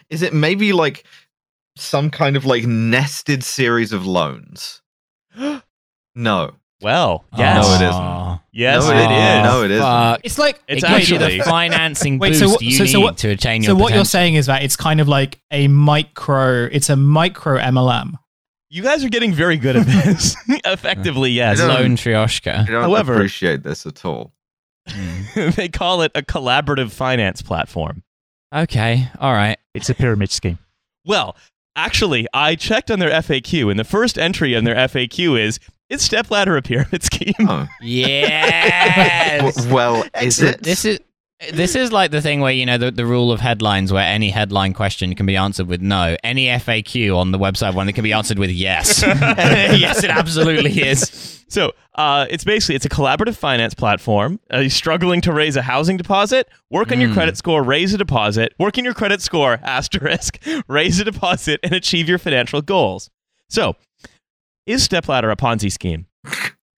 [0.09, 1.05] is it maybe like
[1.77, 4.81] some kind of like nested series of loans?
[6.17, 6.53] No.
[6.81, 7.39] well oh.
[7.39, 8.41] yes No, it isn't.
[8.53, 9.45] Yes No, it it is.
[9.45, 9.83] No, it isn't.
[9.85, 10.21] Fuck.
[10.23, 12.85] It's like It's it gives you actually- the financing Wait, boost so what- you so-
[12.85, 14.05] need so what- to attain so your what you're potential.
[14.05, 18.13] saying is that it's kind of like a micro it's a micro MLM.
[18.75, 21.97] You guys are getting very good at this effectively yes I don't- Lone
[22.63, 24.33] I don't However- appreciate this at all.
[24.89, 25.51] Hmm.
[25.57, 28.03] they call it a collaborative finance platform
[28.55, 29.59] Okay, all right.
[29.75, 30.59] It's a pyramid scheme.
[31.05, 31.35] Well,
[31.75, 35.59] actually, I checked on their FAQ, and the first entry on their FAQ is
[35.91, 37.67] "Is stepladder a pyramid scheme?" Oh.
[37.83, 39.57] Yes.
[39.57, 40.63] W- well, is it?
[40.63, 41.01] This is
[41.53, 44.31] this is like the thing where you know the, the rule of headlines where any
[44.31, 48.05] headline question can be answered with no any faq on the website one that can
[48.05, 53.37] be answered with yes yes it absolutely is So, uh, it's basically it's a collaborative
[53.37, 54.41] finance platform.
[54.51, 57.15] Are you're struggling to raise a housing deposit, work on your Mm.
[57.15, 61.73] credit score, raise a deposit, work on your credit score, asterisk, raise a deposit, and
[61.73, 63.09] achieve your financial goals.
[63.51, 63.77] So,
[64.67, 66.07] is stepladder a Ponzi scheme?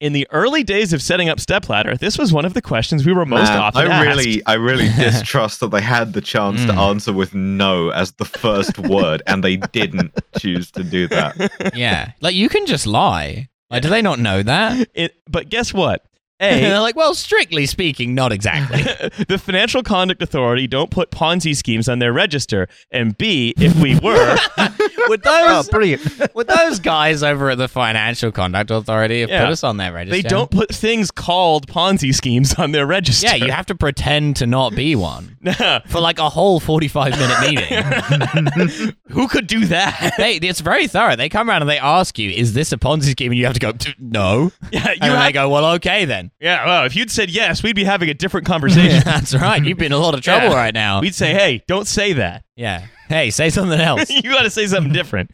[0.05, 3.15] In the early days of setting up stepladder, this was one of the questions we
[3.15, 4.07] were most Man, often I asked.
[4.19, 6.89] really, I really distrust that they had the chance to Mm.
[6.91, 11.73] answer with "no" as the first word, and they didn't choose to do that.
[11.75, 15.73] yeah like you can just lie like do they not know that It, but guess
[15.73, 16.05] what?
[16.41, 18.83] They're like well strictly speaking not exactly
[19.29, 22.69] the Financial Conduct Authority don't put Ponzi schemes on their register.
[22.91, 24.37] And B, if we were,
[25.09, 26.35] would Oh, those brilliant.
[26.35, 29.45] would those guys over at the financial conduct authority have Yeah.
[29.45, 33.27] put us on their register they don't put things called Ponzi schemes on their register.
[33.29, 35.37] yeah you have to pretend to not be one
[35.87, 40.15] for like a whole 45 minute meeting Who could do that?
[40.19, 41.17] they, it's very thorough.
[41.17, 43.55] They come around and they ask you, "Is this a Ponzi scheme?" And you have
[43.55, 46.65] to go, "No." yeah, you And have, they go, "Well, okay then." Yeah.
[46.67, 49.03] Well, if you'd said yes, we'd be having a different conversation.
[49.05, 49.65] That's right.
[49.65, 50.55] You've been in a lot of trouble Yeah.
[50.57, 51.01] right now.
[51.01, 52.45] We'd say, hey, don't say that.
[52.57, 52.87] yeah.
[53.09, 54.09] Hey, say something else.
[54.11, 55.31] you got to say something different.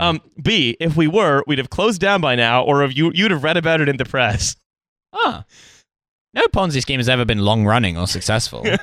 [0.00, 3.30] Um, B, if we were, we'd have closed down by now, or if you you'd
[3.30, 4.56] have read about it in the press.
[5.12, 5.44] Ah.
[6.34, 8.64] No Ponzi scheme has ever been long running or successful.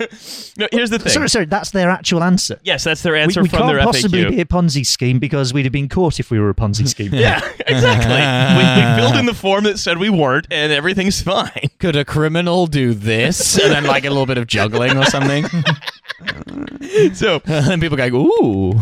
[0.57, 1.13] No, here's the thing.
[1.13, 2.59] Sorry, sorry, that's their actual answer.
[2.63, 5.71] Yes, that's their answer we from can't possibly be a Ponzi scheme because we'd have
[5.71, 7.13] been caught if we were a Ponzi scheme.
[7.13, 8.15] Yeah, exactly.
[8.57, 11.69] we, we filled in the form that said we weren't, and everything's fine.
[11.79, 15.45] Could a criminal do this and then like a little bit of juggling or something?
[17.13, 18.81] So, and then people go, "Ooh."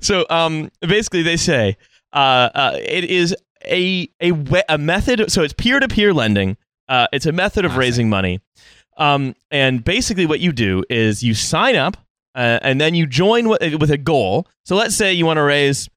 [0.00, 1.76] so um, basically, they say
[2.12, 5.30] uh, uh, it is a a we- a method.
[5.30, 6.56] So it's peer to peer lending.
[6.92, 8.40] Uh, it's a method of raising money.
[8.98, 11.96] Um, and basically, what you do is you sign up,
[12.34, 14.46] uh, and then you join with, with a goal.
[14.64, 15.88] So let's say you want to raise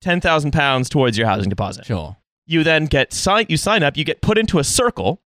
[0.00, 1.84] ten thousand pounds towards your housing deposit.
[1.86, 2.16] Sure.
[2.46, 3.46] You then get sign.
[3.48, 3.96] You sign up.
[3.96, 5.20] You get put into a circle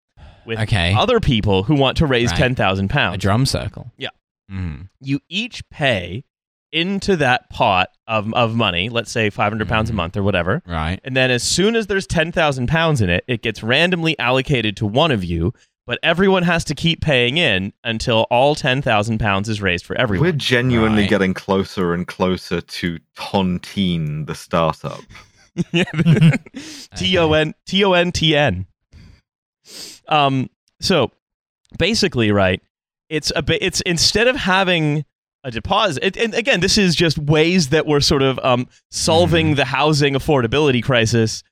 [0.45, 0.93] with Okay.
[0.97, 2.37] other people who want to raise Right.
[2.39, 3.91] ten thousand A drum circle.
[3.97, 4.09] Yeah.
[4.51, 4.89] Mm.
[5.01, 6.23] you each pay
[6.71, 9.95] into that pot of, of money, let's say 500 pounds a Mhm.
[9.97, 10.61] month or whatever.
[10.67, 10.99] Right.
[11.03, 14.85] And then as soon as there's 10,000 pounds in it, it gets randomly allocated to
[14.85, 15.53] one of you,
[15.87, 20.27] but everyone has to keep paying in until all 10,000 pounds is raised for everyone.
[20.27, 21.09] We're genuinely Right.
[21.09, 25.01] getting closer and closer to Tontine, the startup.
[25.73, 25.83] Yeah.
[26.95, 28.65] T O N T O N T N.
[30.07, 31.11] Um so
[31.77, 32.61] basically right
[33.09, 35.03] it's a bit it's instead of having
[35.43, 39.55] a deposit it, and again this is just ways that we're sort of um solving
[39.55, 41.43] the housing affordability crisis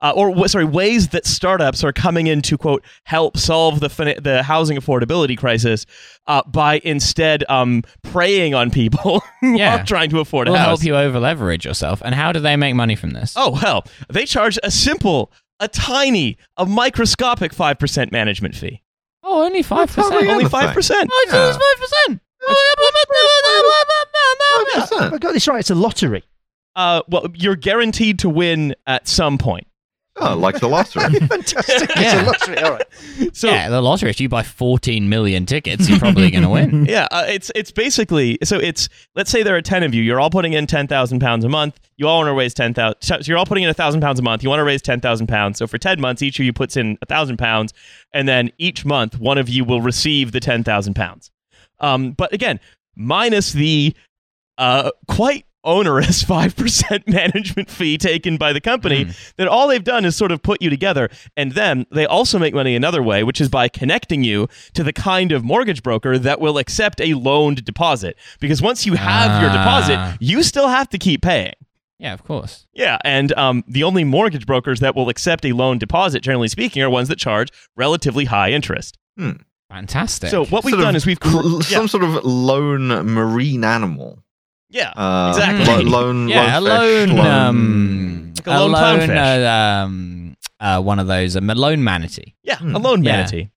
[0.00, 4.18] uh, or sorry ways that startups are coming in to quote help solve the fin-
[4.22, 5.86] the housing affordability crisis
[6.26, 9.80] uh, by instead um preying on people who Yeah.
[9.80, 12.02] are trying to afford a We'll house help you over leverage yourself.
[12.04, 13.34] And how do they make money from this?
[13.36, 13.84] Oh, hell.
[14.10, 18.82] They charge a simple, a tiny, a microscopic 5% management fee.
[19.22, 20.12] Oh, only five percent.
[20.14, 20.50] Only 5%.
[21.10, 21.48] Oh, Yeah.
[21.48, 22.20] it's five percent.
[25.00, 25.60] Have I got this right?
[25.60, 26.24] It's a lottery.
[26.76, 29.66] Uh, well, you're guaranteed to win at some point.
[30.16, 31.02] Oh, like the lottery.
[31.26, 31.90] Fantastic.
[31.90, 32.22] It's Yeah.
[32.22, 32.58] a lottery.
[32.58, 33.36] All right.
[33.36, 34.10] So, yeah, the lottery.
[34.10, 36.86] If you buy 14 million tickets, you're probably going to win.
[36.88, 40.02] yeah, uh, it's it's basically so it's let's say there are ten of you.
[40.02, 41.80] You're all putting in ten thousand pounds a month.
[41.96, 43.00] You all want to raise ten thousand.
[43.02, 44.44] So you're all putting in thousand pounds a month.
[44.44, 45.58] You want to raise ten thousand pounds.
[45.58, 47.72] So for ten months, each of you puts in thousand pounds,
[48.12, 51.32] and then each month, one of you will receive the ten thousand pounds.
[51.80, 52.60] Um, but again,
[52.96, 53.94] minus the
[54.58, 59.06] uh, quite onerous 5% management fee taken by the company,
[59.36, 61.08] that all they've done is sort of put you together.
[61.38, 64.92] And then they also make money another way, which is by connecting you to the
[64.92, 68.16] kind of mortgage broker that will accept a loaned deposit.
[68.40, 69.56] Because once you have your Ah.
[69.56, 71.54] deposit, you still have to keep paying.
[71.98, 72.66] Yeah, of course.
[72.74, 76.82] Yeah, and um, the only mortgage brokers that will accept a loan deposit, generally speaking,
[76.82, 78.98] are ones that charge relatively high interest.
[79.70, 80.30] Fantastic.
[80.30, 82.88] So what we've Sort of done is we've cr- l- yeah, some sort of lone
[83.12, 84.22] marine animal.
[84.70, 85.84] yeah, Uh, Exactly.
[85.84, 89.42] lo- lone, yeah, a lone, fish, lone, lone- um, Like a lone clownfish.
[89.44, 92.34] uh, um, uh, one of those, a lone manatee.
[92.42, 92.74] yeah, Hmm.
[92.76, 93.12] a loan Yeah.
[93.16, 93.50] manatee.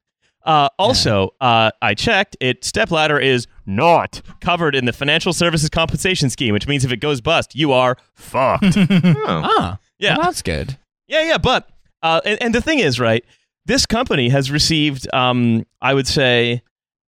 [0.46, 2.38] Uh, also, uh, I checked.
[2.40, 7.02] It Stepladder is not covered in the financial services compensation scheme, which means if it
[7.02, 8.78] goes bust, you are fucked.
[8.78, 9.26] Oh.
[9.28, 10.16] Ah, Yeah.
[10.16, 10.78] well, that's good.
[11.10, 11.68] Yeah, yeah, but
[12.02, 13.26] uh, and, and the thing is, right?
[13.68, 16.64] This company has received, um, I would say,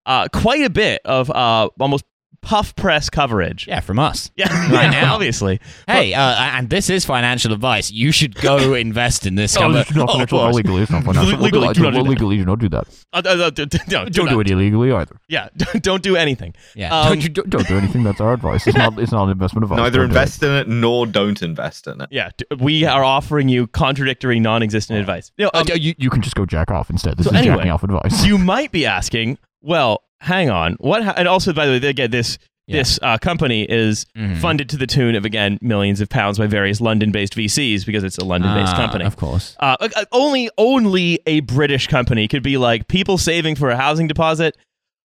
[0.06, 2.04] uh, quite a bit of uh, almost
[2.44, 3.66] puff press coverage.
[3.66, 4.30] Yeah, from us.
[4.36, 5.14] Yeah, Right now.
[5.14, 5.60] obviously.
[5.86, 7.90] Hey, uh, and this is financial advice.
[7.90, 9.80] You should go invest in this company.
[9.80, 10.38] it's not Oh, financial.
[10.38, 10.56] of course.
[10.56, 11.38] legally, it's not financial.
[11.38, 12.86] Legally, do not do legally, do not do that.
[13.12, 14.32] Uh, uh, uh, d- d- no, do Don't not.
[14.32, 15.16] do it illegally either.
[15.28, 15.48] Yeah,
[15.80, 16.54] don't do anything.
[16.74, 16.94] Yeah.
[16.96, 18.02] Um, don't, you, don't, don't do anything.
[18.04, 18.66] That's our advice.
[18.66, 18.98] It's not.
[18.98, 19.78] It's not investment advice.
[19.78, 20.18] Neither Don't do it.
[20.20, 22.08] invest in it nor don't invest in it.
[22.10, 25.32] Yeah, d- we are offering you contradictory, non-existent advice.
[25.36, 27.16] You, know, Uh, um, you, you can just go jack off instead.
[27.16, 28.24] This So is anyway, jacking off advice.
[28.24, 31.04] you might be asking, well, hang on, what?
[31.04, 32.78] Ha- and also, by the way, again, this Yeah.
[32.78, 34.38] this uh, company is Mhm.
[34.38, 38.16] funded to the tune of again millions of pounds by various London-based VCs because it's
[38.16, 39.04] a London-based Ah, company.
[39.04, 39.54] Of course.
[39.60, 44.06] Uh, uh, only only a British company could be like people saving for a housing
[44.08, 44.56] deposit.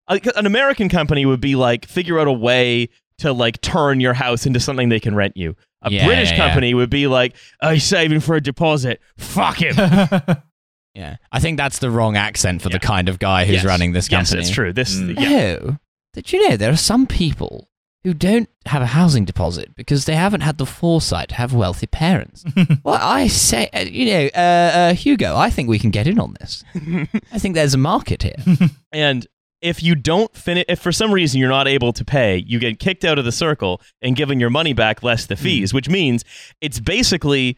[0.08, 4.44] An American company would be like figure out a way to like turn your house
[4.46, 5.54] into something they can rent you.
[5.82, 6.46] A Yeah, British yeah, yeah.
[6.48, 9.00] company would be like, "Oh, he's saving for a deposit.
[9.16, 9.76] Fuck him."
[10.94, 11.16] Yeah.
[11.32, 12.74] I think that's the wrong accent for Yeah.
[12.78, 13.64] the kind of guy who's Yes.
[13.64, 14.40] running this yes, company.
[14.42, 14.72] it's true.
[14.72, 15.20] This, Mm.
[15.20, 15.56] yeah.
[15.62, 15.76] Oh,
[16.12, 17.68] did you know there are some people
[18.04, 21.86] who don't have a housing deposit because they haven't had the foresight to have wealthy
[21.86, 22.44] parents?
[22.84, 26.20] well, I say, uh, you know, uh, uh, Hugo, I think we can get in
[26.20, 26.62] on this.
[27.32, 28.36] I think there's a market here.
[28.92, 29.26] And
[29.60, 32.78] if you don't finish, if for some reason you're not able to pay, you get
[32.78, 36.22] kicked out of the circle and given your money back less the fees, which means
[36.60, 37.56] it's basically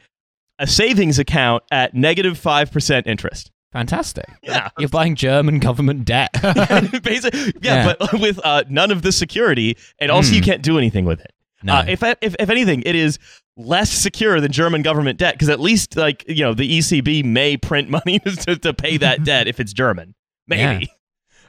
[0.59, 3.51] a savings account at negative 5% interest.
[3.73, 4.25] Fantastic.
[4.43, 4.71] Yeah.
[4.79, 6.31] You're buying German government debt.
[7.03, 7.95] Basically, yeah, Yeah.
[7.99, 10.45] but with uh, none of the security, and also you Mm.
[10.45, 11.33] can't do anything with it.
[11.63, 11.75] No.
[11.75, 13.19] Uh, if, if if anything, it is
[13.57, 17.57] less secure than German government debt because at least like you know the ECB may
[17.57, 20.15] print money to, to pay that debt if it's German,
[20.47, 20.89] maybe.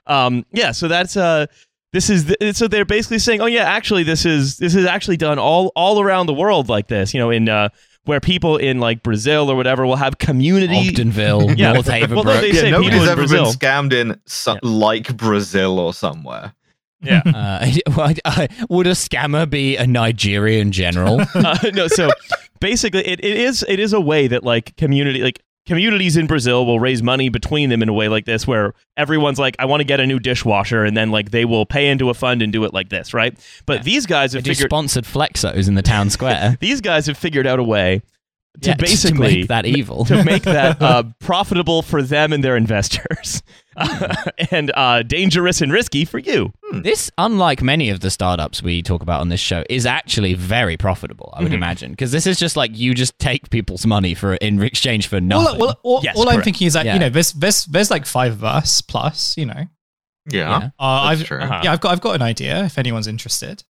[0.08, 0.72] Um, yeah.
[0.72, 1.46] So that's uh,
[1.94, 5.18] this is the, so they're basically saying, oh yeah, actually this is this is actually
[5.18, 7.14] done all all around the world like this.
[7.14, 7.70] You know, in uh,
[8.08, 10.90] where people in like Brazil or whatever will have community.
[10.90, 11.74] Ogdenville, Yeah.
[11.74, 12.42] North Well, Haverbrook.
[12.42, 13.44] they Yeah, say nobody's people in ever Brazil.
[13.46, 14.60] been scammed in so- Yeah.
[14.64, 16.54] like Brazil or somewhere.
[17.02, 17.22] Yeah.
[17.26, 21.22] Uh, would a scammer be a Nigerian general?
[21.36, 22.10] uh, no, so
[22.60, 26.66] basically, it, it is it is a way that like community like communities in Brazil
[26.66, 29.82] will raise money between them in a way like this, where everyone's like, I want
[29.82, 32.52] to get a new dishwasher, and then like they will pay into a fund and
[32.52, 33.38] do it like this, right?
[33.66, 33.84] But Yeah.
[33.84, 36.58] these guys have do figured sponsored flexos in the town square.
[36.62, 38.02] these guys have figured out a way
[38.62, 40.04] to Yeah, basically make that evil.
[40.06, 43.44] to make that uh, profitable for them and their investors,
[44.52, 46.52] and uh, dangerous and risky for you.
[46.74, 50.78] This, unlike many of the startups we talk about on this show, is actually very
[50.78, 51.34] profitable.
[51.36, 51.56] I would Mhm.
[51.56, 55.22] imagine because this is just like you just take people's money for in exchange for
[55.22, 55.60] nothing.
[55.60, 56.94] Well, well, all, Yes, all I'm thinking is that Yeah.
[56.96, 59.66] you know there's there's there's like five of us plus you know.
[60.30, 60.70] Yeah, Yeah.
[60.80, 61.40] Uh, that's I've true.
[61.40, 61.62] Uh-huh.
[61.64, 63.64] yeah I've got I've got an idea if anyone's interested.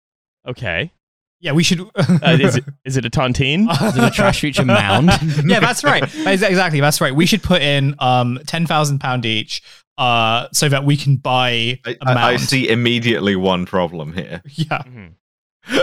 [0.48, 0.92] Okay,
[1.40, 1.82] Yeah, we should.
[1.82, 3.70] uh, is it is it a tontine?
[3.70, 5.12] Is it a trash future mound?
[5.46, 6.02] yeah, that's right.
[6.04, 7.14] Ex- Exactly, that's right.
[7.14, 9.62] We should put in um ten thousand pound each,
[9.98, 12.18] uh, so that we can buy I, a I- mount.
[12.20, 14.42] I see immediately one problem here.
[14.46, 14.84] Yeah.
[14.88, 15.14] Mhm.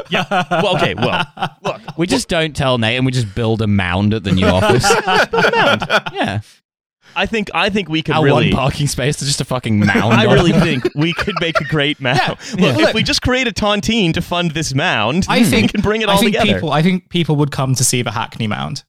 [0.09, 0.25] Yeah.
[0.51, 0.95] Well, okay.
[0.95, 1.27] Well,
[1.63, 1.79] look.
[1.99, 4.83] we just don't tell Nate, and we just build a mound at the new office.
[6.15, 6.41] yeah,
[7.15, 8.47] I think I think we could our really.
[8.49, 10.15] one parking space is just a fucking mound.
[10.15, 10.61] I really it.
[10.63, 12.19] think we could make a great mound.
[12.19, 12.67] Yeah.
[12.67, 12.89] Look, Yeah.
[12.89, 16.01] if we just create a tontine to fund this mound, I think we can bring
[16.03, 16.55] it I all think together.
[16.55, 16.73] people.
[16.73, 18.85] I think people would come to see the Hackney Mound.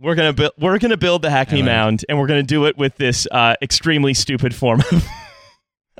[0.00, 0.52] We're gonna build.
[0.58, 1.72] We're gonna build the Hackney Anyway.
[1.74, 5.06] Mound, and we're gonna do it with this uh, extremely stupid form of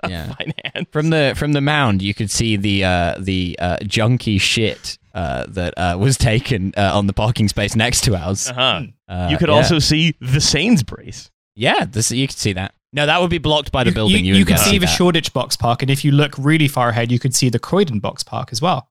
[0.09, 0.35] Yeah.
[0.35, 0.89] finance.
[0.93, 5.45] From the from the mound, you could see the uh, the uh, junky shit uh,
[5.49, 8.49] that uh, was taken uh, on the parking space next to ours.
[8.51, 8.83] Uh-huh.
[9.09, 9.55] Uh, you could yeah.
[9.55, 11.31] also see the Sainsbury's.
[11.57, 12.75] yeah, this, you could see that.
[12.93, 14.25] No, that would be blocked by the You, building.
[14.25, 14.93] you, You, you could get see the that.
[14.95, 17.99] Shoreditch Box Park, and if you look really far ahead, you could see the Croydon
[18.01, 18.89] Box Park as well.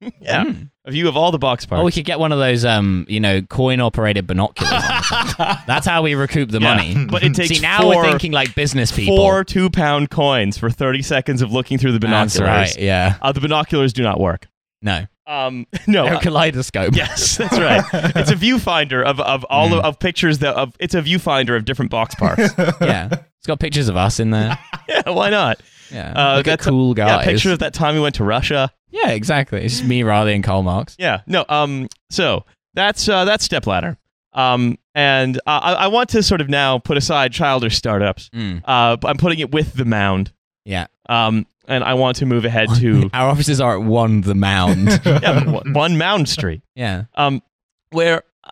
[0.22, 0.44] Yeah,
[0.84, 1.80] a view of all the box parks.
[1.80, 4.72] Or we could get one of those, um, you know, coin-operated binoculars.
[4.72, 4.80] on
[5.26, 5.66] the front.
[5.66, 7.06] That's how we recoup the Yeah, money.
[7.10, 9.16] but it takes See, now four- we're thinking like business people.
[9.16, 12.74] Four two-pound coins for thirty seconds of looking through the That's binoculars.
[12.76, 12.78] right.
[12.82, 13.16] Yeah.
[13.20, 14.46] Uh, the binoculars do not work.
[14.82, 15.04] No.
[15.26, 16.04] Um, no.
[16.04, 16.94] They're a uh, kaleidoscope.
[16.96, 17.84] yes, that's right.
[18.16, 19.78] It's a viewfinder of, of all Mm.
[19.78, 22.42] of, of pictures that of it's a viewfinder of different box parks.
[22.80, 23.08] yeah.
[23.12, 24.58] It's got pictures of us in there.
[24.88, 25.60] yeah, why not?
[25.92, 26.12] Yeah.
[26.12, 27.24] Uh, Look at that's a- cool guys.
[27.26, 28.72] Yeah, picture of that time we went to Russia.
[28.90, 29.62] Yeah, exactly.
[29.64, 30.96] It's just me, Riley, and Karl Marx.
[30.98, 31.20] Yeah.
[31.26, 31.44] No.
[31.48, 31.88] Um.
[32.10, 33.96] So that's uh, that's stepladder.
[34.32, 34.78] Um.
[34.94, 38.28] And uh, I I want to sort of now put aside childish startups.
[38.30, 38.62] Mm.
[38.64, 38.96] Uh.
[39.04, 40.32] I'm putting it with the mound.
[40.64, 40.86] Yeah.
[41.08, 41.46] Um.
[41.68, 44.88] And I want to move ahead to Our offices are at one the mound.
[45.04, 46.62] yeah, one- one Mound Street.
[46.74, 47.04] yeah.
[47.14, 47.42] Um.
[47.90, 48.50] Where uh,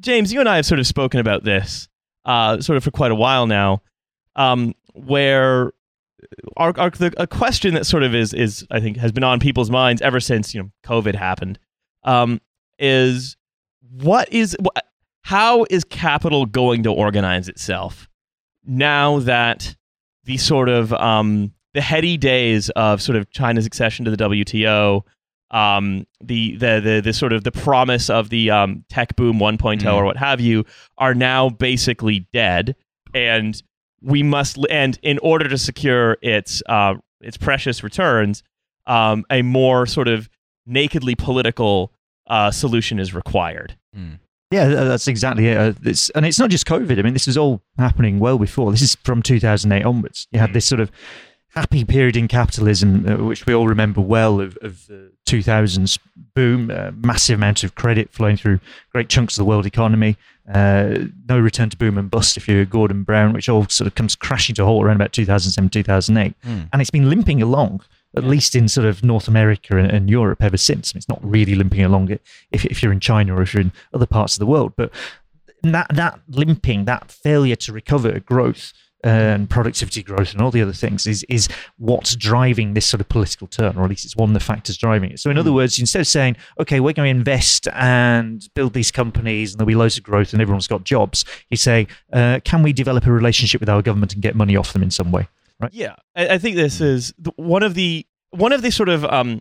[0.00, 1.88] James, you and I have sort of spoken about this.
[2.24, 2.60] Uh.
[2.60, 3.82] Sort of for quite a while now.
[4.34, 4.74] Um.
[4.94, 5.72] Where.
[6.56, 9.38] Our, our, the, a question that sort of is is I think has been on
[9.40, 11.58] people's minds ever since you know COVID happened,
[12.04, 12.40] um,
[12.78, 13.36] is
[13.90, 14.78] what is wh-
[15.22, 18.08] how is capital going to organize itself
[18.64, 19.76] now that
[20.24, 25.02] the sort of um, the heady days of sort of China's accession to the WTO,
[25.50, 29.58] um, the, the the the sort of the promise of the um, tech boom 1.0
[29.82, 29.94] Mm.
[29.94, 30.64] or what have you
[30.98, 32.74] are now basically dead,
[33.14, 33.62] and
[34.02, 38.42] we must and in order to secure its uh, its precious returns,
[38.86, 40.28] um, a more sort of
[40.66, 41.92] nakedly political
[42.26, 43.76] uh, solution is required.
[44.52, 45.56] Yeah, that's exactly it.
[45.56, 46.98] Uh, it's, and it's not just COVID.
[46.98, 48.70] I mean, this was all happening well before.
[48.70, 50.28] This is from 2008 onwards.
[50.30, 50.92] You had this sort of
[51.48, 55.98] happy period in capitalism, uh, which we all remember well of, of the 2000s
[56.34, 58.60] boom, uh, massive amount of credit flowing through
[58.92, 60.16] great chunks of the world economy.
[60.52, 63.94] Uh, no return to boom and bust if you're Gordon Brown, which all sort of
[63.94, 66.34] comes crashing to a halt around about 2007, 2008.
[66.42, 66.68] Mm.
[66.72, 67.82] And it's been limping along,
[68.16, 70.94] at least in sort of North America and, and Europe ever since.
[70.94, 72.16] It's not really limping along
[72.52, 74.74] if, if you're in China or if you're in other parts of the world.
[74.76, 74.92] But
[75.62, 78.72] that, that limping, that failure to recover growth
[79.06, 83.08] and productivity growth and all the other things is is what's driving this sort of
[83.08, 85.20] political turn, or at least it's one of the factors driving it.
[85.20, 88.90] So, in other words, instead of saying, okay, we're going to invest and build these
[88.90, 92.62] companies and there'll be loads of growth and everyone's got jobs, you say, uh, can
[92.62, 95.28] we develop a relationship with our government and get money off them in some way?
[95.60, 95.72] Right?
[95.72, 99.40] Yeah, I, I think this is one of the one of the sort of um,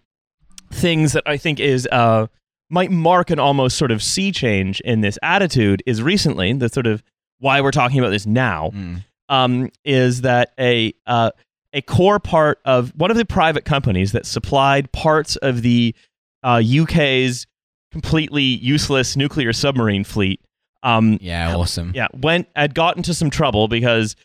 [0.71, 2.27] things that I think is uh,
[2.69, 6.87] might mark an almost sort of sea change in this attitude is recently the sort
[6.87, 7.03] of
[7.39, 9.03] why we're talking about this now Mm.
[9.29, 11.31] Um, is that a uh,
[11.73, 15.93] a core part of one of the private companies that supplied parts of the
[16.43, 17.47] uh, UK's
[17.91, 20.39] completely useless nuclear submarine fleet.
[20.83, 21.91] Um, Yeah, awesome.
[21.95, 24.15] yeah, went had got into some trouble because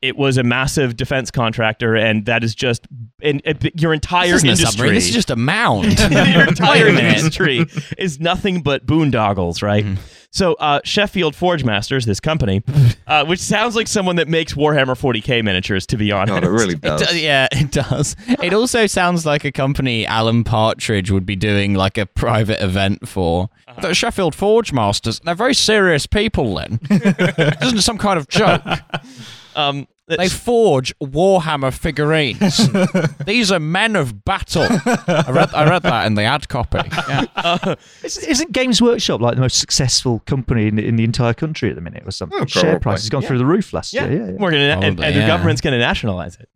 [0.00, 2.86] it was a massive defense contractor, and that is just
[3.20, 3.42] in,
[3.74, 4.90] your entire This industry.
[4.92, 5.98] This is just a mound.
[6.10, 7.66] your entire industry
[7.98, 9.84] is nothing but boondoggles, right?
[9.84, 9.98] Mhm.
[10.32, 12.62] So, uh, Sheffield Forgemasters, this company,
[13.08, 16.32] uh, which sounds like someone that makes Warhammer 40k miniatures, to be honest.
[16.32, 17.08] God, it really It does.
[17.10, 18.14] do- yeah, it does.
[18.28, 23.08] It also sounds like a company Alan Partridge would be doing like a private event
[23.08, 23.48] for.
[23.66, 23.80] Uh-huh.
[23.88, 26.78] The Sheffield Forgemasters, they're very serious people then.
[27.62, 28.62] Isn't some kind of joke?
[29.56, 32.68] Um, They forge Warhammer figurines.
[33.26, 34.62] These are men of battle.
[34.70, 36.80] I read, I read that in the ad copy.
[36.86, 37.24] Yeah.
[37.36, 41.70] uh, Is- Isn't Games Workshop like the most successful company in, in the entire country
[41.70, 42.38] at the minute or something?
[42.40, 43.28] Oh, Share price has gone Yeah.
[43.28, 44.12] through the roof last yeah, year.
[44.18, 44.36] Yeah, yeah.
[44.38, 45.26] we're gonna and, Probably, and the yeah.
[45.26, 46.48] government's gonna nationalize it.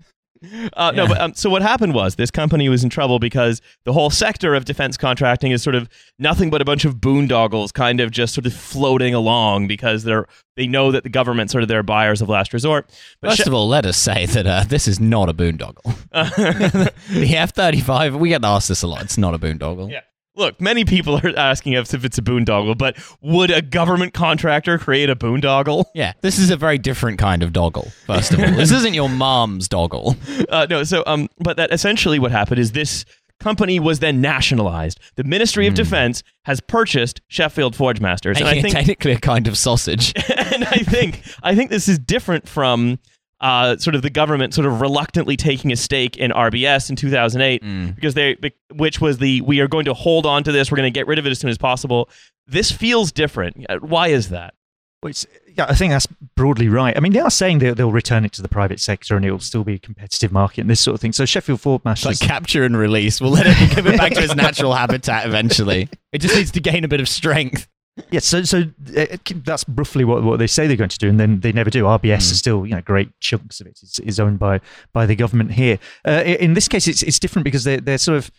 [0.77, 3.93] Uh, No, but um, so what happened was this company was in trouble because the
[3.93, 8.01] whole sector of defense contracting is sort of nothing but a bunch of boondoggles, kind
[8.01, 10.27] of just sort of floating along because they're
[10.57, 12.89] they know that the government's sort of their buyers of last resort.
[13.21, 15.85] But First of all, let us say that uh, this is not a boondoggle.
[17.11, 19.03] the F 35, we get asked this a lot.
[19.03, 19.91] It's not a boondoggle.
[19.91, 20.01] Yeah.
[20.37, 24.79] Look, many people are asking us if it's a boondoggle, but would a government contractor
[24.79, 25.85] create a boondoggle?
[25.95, 27.93] Yeah, this is a very different kind of doggle.
[28.07, 30.17] First of all, this isn't your mom's doggle.
[30.49, 33.05] Uh, no, so um, but that essentially what happened is this
[33.41, 34.99] company was then nationalized.
[35.17, 39.59] The Ministry of Defense has purchased Sheffield Forgemasters, and I think, technically a kind of
[39.59, 40.15] sausage.
[40.37, 42.99] and I think, I think this is different from.
[43.45, 47.63] Uh, sort of the government sort of reluctantly taking a stake in RBS in 2008
[47.63, 47.95] Mm.
[47.95, 48.39] because they,
[48.73, 51.07] which was the we are going to hold on to this, we're going to get
[51.07, 52.09] rid of it as soon as possible.
[52.47, 53.67] This feels different.
[53.69, 54.55] Uh, Why is that?
[55.03, 56.97] Well, it's, yeah, I think that's broadly right.
[56.97, 59.31] I mean, they are saying they, they'll return it to the private sector and it
[59.31, 61.13] will still be a competitive market and this sort of thing.
[61.13, 63.21] So Sheffield Ford It's like capture and release.
[63.21, 65.91] We'll let it give it back to its natural habitat eventually.
[66.13, 67.69] It just needs to gain a bit of strength.
[68.11, 68.21] Yeah.
[68.21, 68.63] So, so uh,
[69.11, 71.71] it- that's roughly what, what they say they're going to do, and then they never
[71.71, 71.85] do.
[71.85, 72.33] RBS Mm.
[72.33, 74.61] is still, you know, great chunks of it is, is owned by
[74.93, 75.79] by the government here.
[76.07, 78.31] Uh, in this case, it's it's different because they they're sort of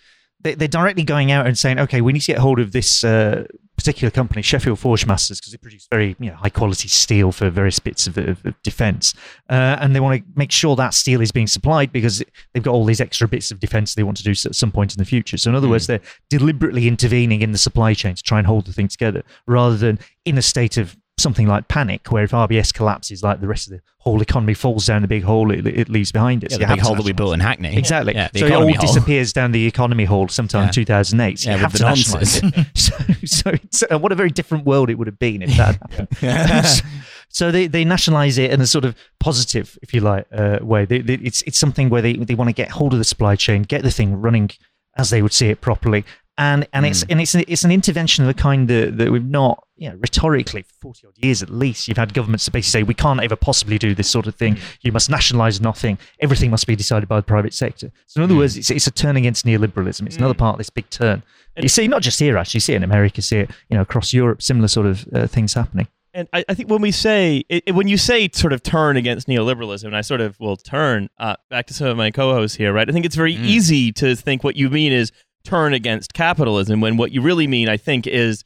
[0.41, 3.03] they, they're directly going out and saying, okay, we need to get hold of this
[3.03, 3.45] uh,
[3.75, 7.79] particular company, Sheffield Forgemasters, because they produce very you know, high quality steel for various
[7.79, 9.13] bits of, of, of defense.
[9.49, 12.23] Uh, and they want to make sure that steel is being supplied because
[12.53, 14.93] they've got all these extra bits of defense they want to do at some point
[14.93, 15.37] in the future.
[15.37, 18.65] So, in other words, they're deliberately intervening in the supply chain to try and hold
[18.65, 22.73] the thing together rather than in a state of something like panic, where if RBS
[22.73, 25.89] collapses, like the rest of the whole economy falls down the big hole it, it
[25.89, 26.51] leaves behind it.
[26.51, 27.75] Yeah, So the big hole that we built in Hackney.
[27.75, 28.13] Exactly.
[28.13, 28.73] Yeah, so it all hole.
[28.79, 30.67] disappears down the economy hole sometime Yeah.
[30.67, 31.39] in 2008.
[31.39, 32.65] So Yeah, you have to nationalise it.
[32.77, 32.95] so,
[33.25, 36.07] so it's, uh, what a very different world it would have been if that happened.
[36.67, 36.85] so,
[37.29, 40.85] so they, they nationalise it in a sort of positive, if you like, uh, way.
[40.85, 43.35] They, they, it's it's something where they, they want to get hold of the supply
[43.35, 44.51] chain, get the thing running
[44.97, 46.05] as they would see it properly.
[46.37, 49.25] And and it's and it's an, it's an intervention of a kind that, that we've
[49.25, 51.87] not you know, rhetorically for forty odd years at least.
[51.87, 54.57] You've had governments that basically say we can't ever possibly do this sort of thing.
[54.81, 55.97] You must nationalise nothing.
[56.19, 57.91] Everything must be decided by the private sector.
[58.07, 60.05] So in other words, it's it's a turn against neoliberalism.
[60.05, 61.23] It's another part of this big turn.
[61.57, 62.57] You see, not just here actually.
[62.57, 63.21] You see it in America.
[63.21, 64.41] See it you know across Europe.
[64.41, 65.87] Similar sort of uh, things happening.
[66.13, 68.95] And I, I think when we say it, it- when you say sort of turn
[68.95, 72.55] against neoliberalism, and I sort of will turn uh, back to some of my co-hosts
[72.55, 72.89] here, right?
[72.89, 75.11] I think it's very easy to think what you mean is
[75.43, 78.43] turn against capitalism, when what you really mean, I think, is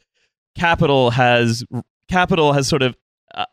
[0.60, 1.64] capital has
[2.10, 2.95] capital has sort of
[3.34, 3.45] uh,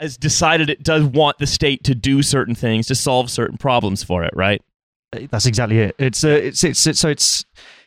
[0.00, 4.02] has decided it does want the state to do certain things to solve certain problems
[4.02, 4.62] for it, right?
[5.30, 5.94] That's exactly it.
[5.98, 7.44] It's uh, it's, it's it's so it's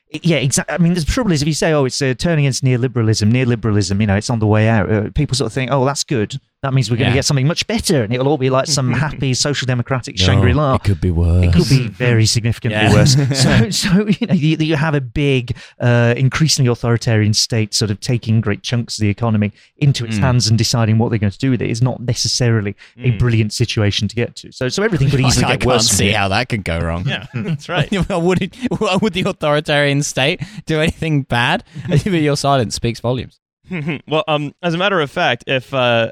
[0.09, 0.73] yeah, exactly.
[0.73, 3.99] I mean, the trouble is if you say, "Oh, it's uh, turning against neoliberalism," neoliberalism,
[3.99, 4.89] you know, it's on the way out.
[4.89, 6.39] Uh, people sort of think, "Oh, that's good.
[6.63, 7.17] That means we're going to Yeah.
[7.19, 10.73] get something much better, and it'll all be like some happy social democratic Shangri La."
[10.75, 11.45] It could be worse.
[11.45, 12.93] It could be very significantly Yeah.
[12.93, 13.15] worse.
[13.37, 17.99] So, so you know, you, you have a big, uh, increasingly authoritarian state sort of
[17.99, 20.21] taking great chunks of the economy into its Mm.
[20.21, 23.19] hands and deciding what they're going to do with it is not necessarily a Mm.
[23.19, 24.51] brilliant situation to get to.
[24.51, 25.87] So, so everything could easily I get can't worse.
[25.89, 27.07] see how that could go wrong.
[27.07, 27.87] Yeah, that's right.
[28.09, 28.55] Would, it,
[29.01, 31.63] would the authoritarian state do anything bad?
[32.03, 33.39] Your silence speaks volumes.
[34.07, 36.11] well, um, as a matter of fact, if uh,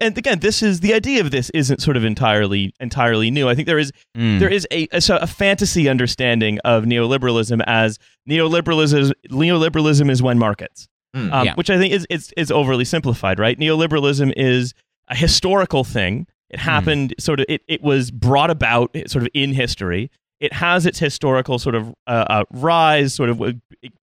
[0.00, 3.48] and again, this is the idea of this isn't sort of entirely entirely new.
[3.48, 4.38] I think there is Mm.
[4.38, 7.98] there is a, a a fantasy understanding of neoliberalism as
[8.28, 11.32] neoliberalism neoliberalism is when markets, Hmm.
[11.32, 11.54] um, Yeah.
[11.54, 13.38] which I think is, is is overly simplified.
[13.38, 13.58] Right?
[13.58, 14.74] Neoliberalism is
[15.08, 16.26] a historical thing.
[16.50, 17.46] It happened sort of.
[17.48, 20.10] It it was brought about sort of in history.
[20.40, 23.52] It has its historical sort of uh, uh, rise, sort of uh,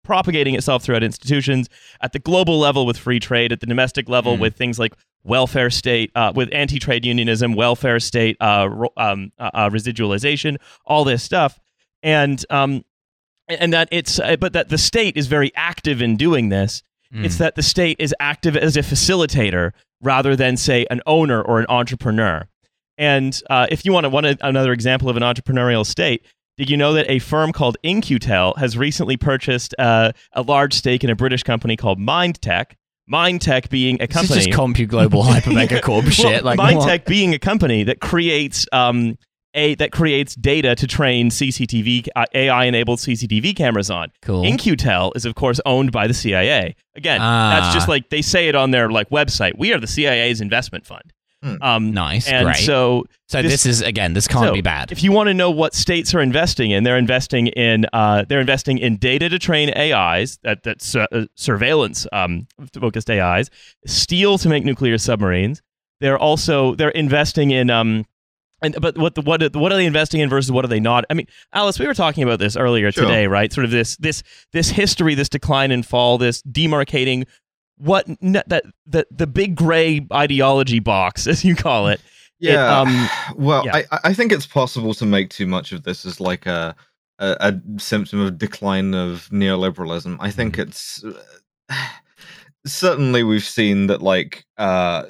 [0.04, 1.70] propagating itself throughout institutions
[2.02, 4.40] at the global level with free trade, at the domestic level Mm.
[4.40, 9.70] with things like welfare state, uh, with anti-trade unionism, welfare state, uh, ro- um, uh,
[9.70, 11.60] residualization, all this stuff,
[12.02, 12.84] and um,
[13.48, 16.82] and that it's uh, but that the state is very active in doing this.
[17.14, 17.26] Mm.
[17.26, 19.72] It's that the state is active as a facilitator
[20.02, 22.48] rather than say an owner or an entrepreneur.
[22.98, 26.26] And uh, if you want to want another example of an entrepreneurial state,
[26.58, 31.04] did you know that a firm called In-Q-Tel has recently purchased uh, a large stake
[31.04, 32.74] in a British company called MindTech?
[33.12, 34.36] MindTech being a company.
[34.36, 36.44] This is just CompuGlobal Hypermegacorp shit.
[36.44, 37.06] Well, Like MindTech what?
[37.06, 39.18] being a company that creates um,
[39.56, 44.12] a that creates data to train CCTV uh, AI enabled CCTV cameras on.
[44.22, 44.44] Cool.
[44.44, 46.76] In-Q-Tel is of course owned by the CIA.
[46.96, 47.60] Again, Ah.
[47.60, 49.58] that's just like they say it on their like website.
[49.58, 51.12] We are the CIA's investment fund.
[51.44, 51.56] Hmm.
[51.62, 52.56] Um, Nice, And great.
[52.56, 54.94] so So this, is again, this can't so, be bad.
[54.94, 58.40] If you want to know what states are investing in, they're investing in uh, they're
[58.40, 63.50] investing in data to train AIs that that sur- uh, surveillance um, focused AIs,
[63.86, 65.62] steel to make nuclear submarines.
[66.00, 68.06] They're also they're investing in um,
[68.62, 71.04] and but what the, what what are they investing in versus what are they not?
[71.10, 73.04] I mean, Alice, we were talking about this earlier Sure.
[73.04, 73.52] today, right?
[73.52, 74.24] Sort of this this
[74.54, 77.28] this history, this decline and fall, this demarcating
[77.84, 82.00] what n- that the the big gray ideology box, as you call it.
[82.40, 82.80] It, Yeah.
[82.82, 83.82] um, well, yeah.
[83.92, 86.76] I, I think it's possible to make too much of this as like a
[87.20, 90.18] a, a symptom of decline of neoliberalism.
[90.20, 90.70] I think Mm-hmm.
[90.70, 91.04] it's
[92.66, 95.04] certainly we've seen that like uh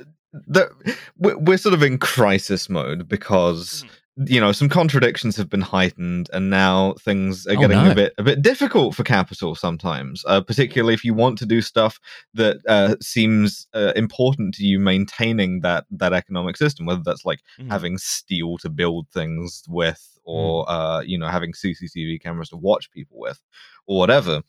[0.47, 0.69] that
[1.17, 3.93] we're, we're sort of in crisis mode because Mm-hmm.
[4.16, 7.91] You know some contradictions have been heightened and now things are Oh, getting no.
[7.91, 11.61] a bit a bit difficult for capital sometimes uh, particularly if you want to do
[11.61, 11.99] stuff
[12.36, 17.39] that uh, seems uh, important to you maintaining that that economic system whether that's like
[17.59, 17.72] Mhm.
[17.72, 22.91] having steel to build things with or uh, you know having cctv cameras to watch
[22.91, 23.39] people with
[23.88, 24.43] or whatever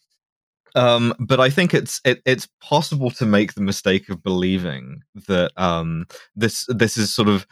[0.77, 5.53] um, but I think it's it, it's possible to make the mistake of believing that
[5.57, 7.47] um, this this is sort of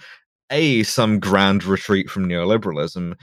[0.52, 3.14] a some grand retreat from neoliberalism,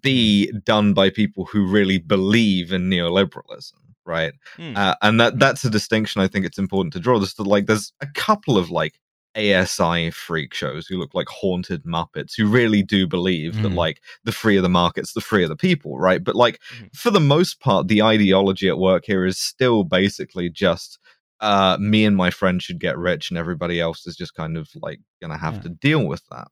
[0.00, 3.72] b done by people who really believe in neoliberalism,
[4.06, 4.32] right?
[4.56, 4.76] Hmm.
[4.76, 7.18] Uh, and that that's a distinction I think it's important to draw.
[7.18, 8.98] There's like there's a couple of like
[9.36, 13.74] ASI freak shows who look like haunted Muppets who really do believe that Mm.
[13.74, 16.22] like the free of the markets, the free of the people, right?
[16.22, 16.94] But like Mhm.
[16.96, 20.98] for the most part, the ideology at work here is still basically just
[21.40, 24.68] uh me and my friend should get rich and everybody else is just kind of
[24.80, 25.60] like gonna have Yeah.
[25.62, 26.46] to deal with that.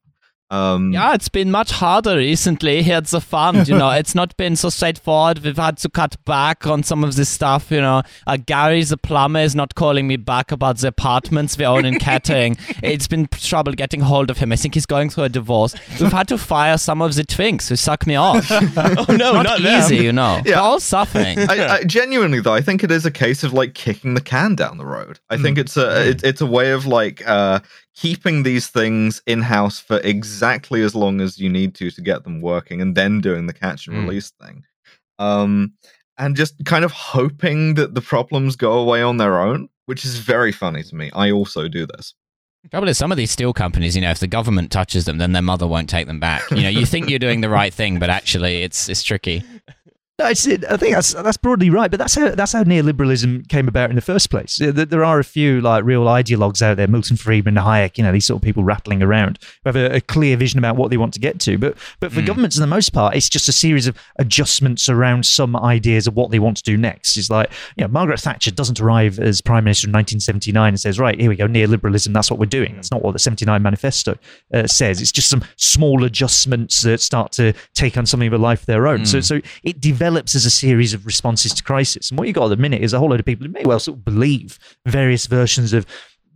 [0.53, 3.57] Um Yeah, it's been much harder recently here at the farm.
[3.67, 5.39] You know, it's not been so straightforward.
[5.39, 7.71] We've had to cut back on some of this stuff.
[7.71, 11.65] You know, uh, Gary the plumber is not calling me back about the apartments we
[11.65, 12.57] own in Kettering.
[12.83, 14.53] it's been trouble getting hold of him.
[14.53, 15.75] I think he's going through a divorce.
[16.01, 18.47] We've had to fire some of the twinks who suck me off.
[18.51, 20.05] oh no, not, not easy, them.
[20.05, 20.43] you know.
[20.45, 20.57] Yeah.
[20.57, 21.39] We're all suffering.
[21.39, 24.55] I, I genuinely though, I think it is a case of like kicking the can
[24.55, 25.19] down the road.
[25.31, 27.61] I think it's a it, it's a way of like uh
[27.95, 32.25] keeping these things in house for exactly as long as you need to to get
[32.25, 34.07] them working, and then doing the catch and Mm.
[34.07, 34.65] release thing.
[35.19, 35.73] Um,
[36.19, 40.19] and just kind of hoping that the problems go away on their own, which is
[40.19, 41.11] very funny to me.
[41.15, 42.15] I also do this.
[42.71, 45.33] Trouble is, some of these steel companies, you know, if the government touches them, then
[45.33, 46.49] their mother won't take them back.
[46.53, 49.43] You know, you think you're doing the right thing, but actually, it's it's tricky.
[50.23, 53.91] No, I think that's that's broadly right, but that's how that's how neoliberalism came about
[53.91, 54.59] in the first place.
[54.61, 58.27] There are a few like real ideologues out there, Milton Friedman, Hayek, you know, these
[58.27, 61.13] sort of people rattling around who have a, a clear vision about what they want
[61.15, 61.59] to get to.
[61.59, 62.27] But but for Mm.
[62.27, 66.15] governments, for the most part, it's just a series of adjustments around some ideas of
[66.15, 67.17] what they want to do next.
[67.17, 70.99] It's like you know, Margaret Thatcher doesn't arrive as prime minister in 1979 and says,
[71.01, 72.75] right, here we go, neoliberalism, that's what we're doing.
[72.77, 74.17] That's not what the 79 manifesto
[74.55, 75.01] uh, says.
[75.01, 78.67] It's just some small adjustments that start to take on something of a life of
[78.67, 79.05] their own.
[79.07, 79.25] So Mm.
[79.25, 82.11] so it develops as a series of responses to crisis.
[82.11, 83.65] And what you got at the minute is a whole load of people who may
[83.65, 85.87] well sort of believe various versions of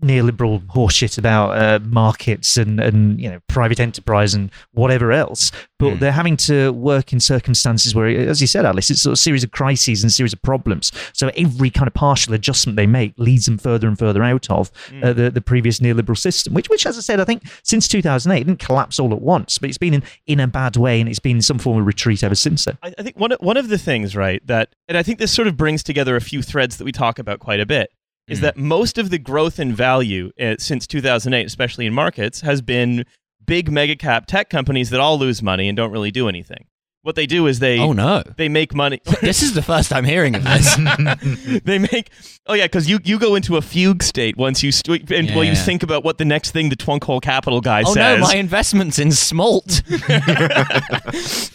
[0.03, 5.95] neoliberal horseshit about uh, markets and, and you know private enterprise and whatever else, but
[5.95, 5.99] Hmm.
[5.99, 9.17] they're having to work in circumstances where, as you said, Alice, it's sort of a
[9.17, 10.93] series of crises and a series of problems.
[11.13, 14.71] So every kind of partial adjustment they make leads them further and further out of
[15.03, 18.41] uh, the the previous neoliberal system, which, which, as I said, I think since 2008
[18.41, 21.09] it didn't collapse all at once, but it's been in, in a bad way and
[21.09, 22.77] it's been some form of retreat ever since then.
[22.83, 25.49] I, I think one one of the things, right, that and I think this sort
[25.49, 27.91] of brings together a few threads that we talk about quite a bit
[28.29, 28.43] is Mhm.
[28.43, 33.05] that most of the growth in value uh, since 2008, especially in markets, has been
[33.45, 36.67] big mega cap tech companies that all lose money and don't really do anything.
[37.07, 39.01] What they do is they Oh no, they make money.
[39.21, 40.75] this is the first I'm hearing of this.
[41.65, 42.11] they make
[42.49, 45.45] oh yeah because you, you go into a fugue state once you st- and well
[45.45, 47.91] you think about what the next thing the twunk hole capital guy says.
[47.91, 49.85] oh says no, my investments in Smolt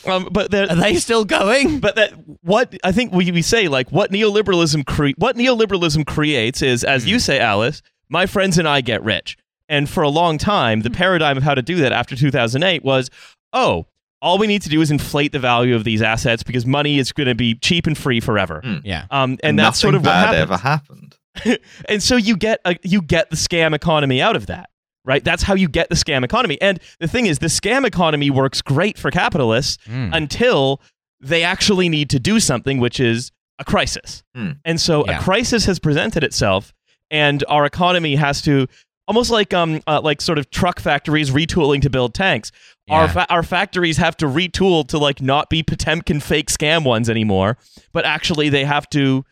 [0.08, 1.82] um, but are they still going?
[1.82, 6.62] but that what I think we, we say like what neoliberalism cre- what neoliberalism creates
[6.62, 9.38] is as you say Alice my friends and I get rich
[9.68, 13.10] and for a long time the paradigm of how to do that after 2008 was
[13.52, 13.88] oh
[14.22, 17.12] all we need to do is inflate the value of these assets because money is
[17.12, 19.06] going to be cheap and free forever Yeah.
[19.12, 21.18] um, and that's sort of Nothing what bad ever happened.
[21.90, 24.70] and so you get a, you get the scam economy out of that
[25.06, 28.30] right that's how you get the scam economy and the thing is the scam economy
[28.30, 30.14] works great for capitalists Mm.
[30.16, 30.82] until
[31.20, 34.52] they actually need to do something which is a crisis Hmm.
[34.66, 35.20] and so Yeah.
[35.20, 36.74] a crisis has presented itself
[37.10, 38.68] and our economy has to
[39.08, 42.52] almost like um uh, like sort of truck factories retooling to build tanks
[42.90, 47.10] our fa- our factories have to retool to like not be Potemkin fake scam ones
[47.10, 47.58] anymore
[47.94, 49.24] but actually they have to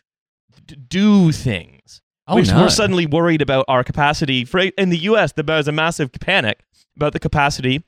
[0.66, 2.60] d- do things Oh which no.
[2.62, 4.44] we're suddenly worried about our capacity.
[4.44, 6.60] For in the U.S., there's a massive panic
[6.94, 7.82] about the capacity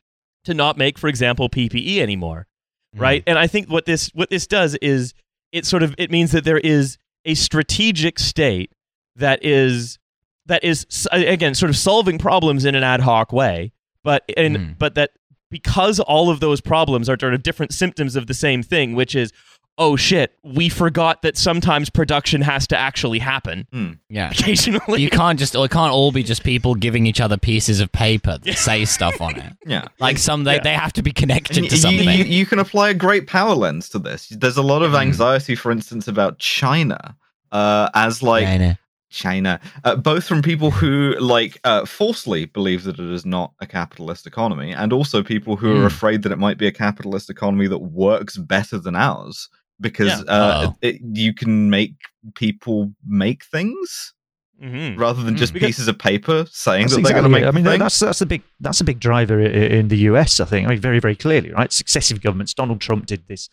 [0.44, 2.48] to not make, for example, PPE anymore,
[2.96, 3.00] Mm.
[3.00, 3.22] right?
[3.28, 5.14] And I think what this what this does is
[5.52, 8.72] it sort of it means that there is a strategic state
[9.14, 9.98] that is
[10.46, 13.70] that is again sort of solving problems in an ad hoc way,
[14.02, 14.78] but and Mm.
[14.78, 15.12] but that
[15.52, 19.14] because all of those problems are sort of different symptoms of the same thing, which
[19.14, 19.32] is
[19.78, 23.66] oh shit, we forgot that sometimes production has to actually happen
[24.10, 24.30] Yeah.
[24.30, 25.00] occasionally.
[25.00, 28.36] You can't just, it can't all be just people giving each other pieces of paper
[28.36, 29.52] that say stuff on it.
[29.66, 29.86] Yeah.
[29.98, 30.62] Like some, they, Yeah.
[30.62, 32.04] they have to be connected And to y- something.
[32.06, 34.28] You, you, you can apply a great power lens to this.
[34.28, 35.00] There's a lot of Mm.
[35.00, 37.16] anxiety, for instance, about China
[37.50, 38.74] uh, as like Yeah, I know.
[39.12, 43.66] China, uh, both from people who like uh, falsely believe that it is not a
[43.66, 45.86] capitalist economy, and also people who are Hmm.
[45.86, 49.48] afraid that it might be a capitalist economy that works better than ours
[49.80, 50.32] because Yeah.
[50.32, 51.94] uh, it, you can make
[52.34, 54.14] people make things
[54.62, 54.96] Mhm.
[54.98, 55.38] rather than Hmm.
[55.38, 57.44] just Because- pieces of paper saying That's that they're exactly going to make.
[57.48, 57.80] I mean, the that- thing.
[57.80, 60.38] that's that's a big that's a big driver in the US.
[60.40, 60.66] I think.
[60.66, 61.72] I mean, very very clearly, right?
[61.72, 62.54] Successive governments.
[62.54, 63.48] Donald Trump did this,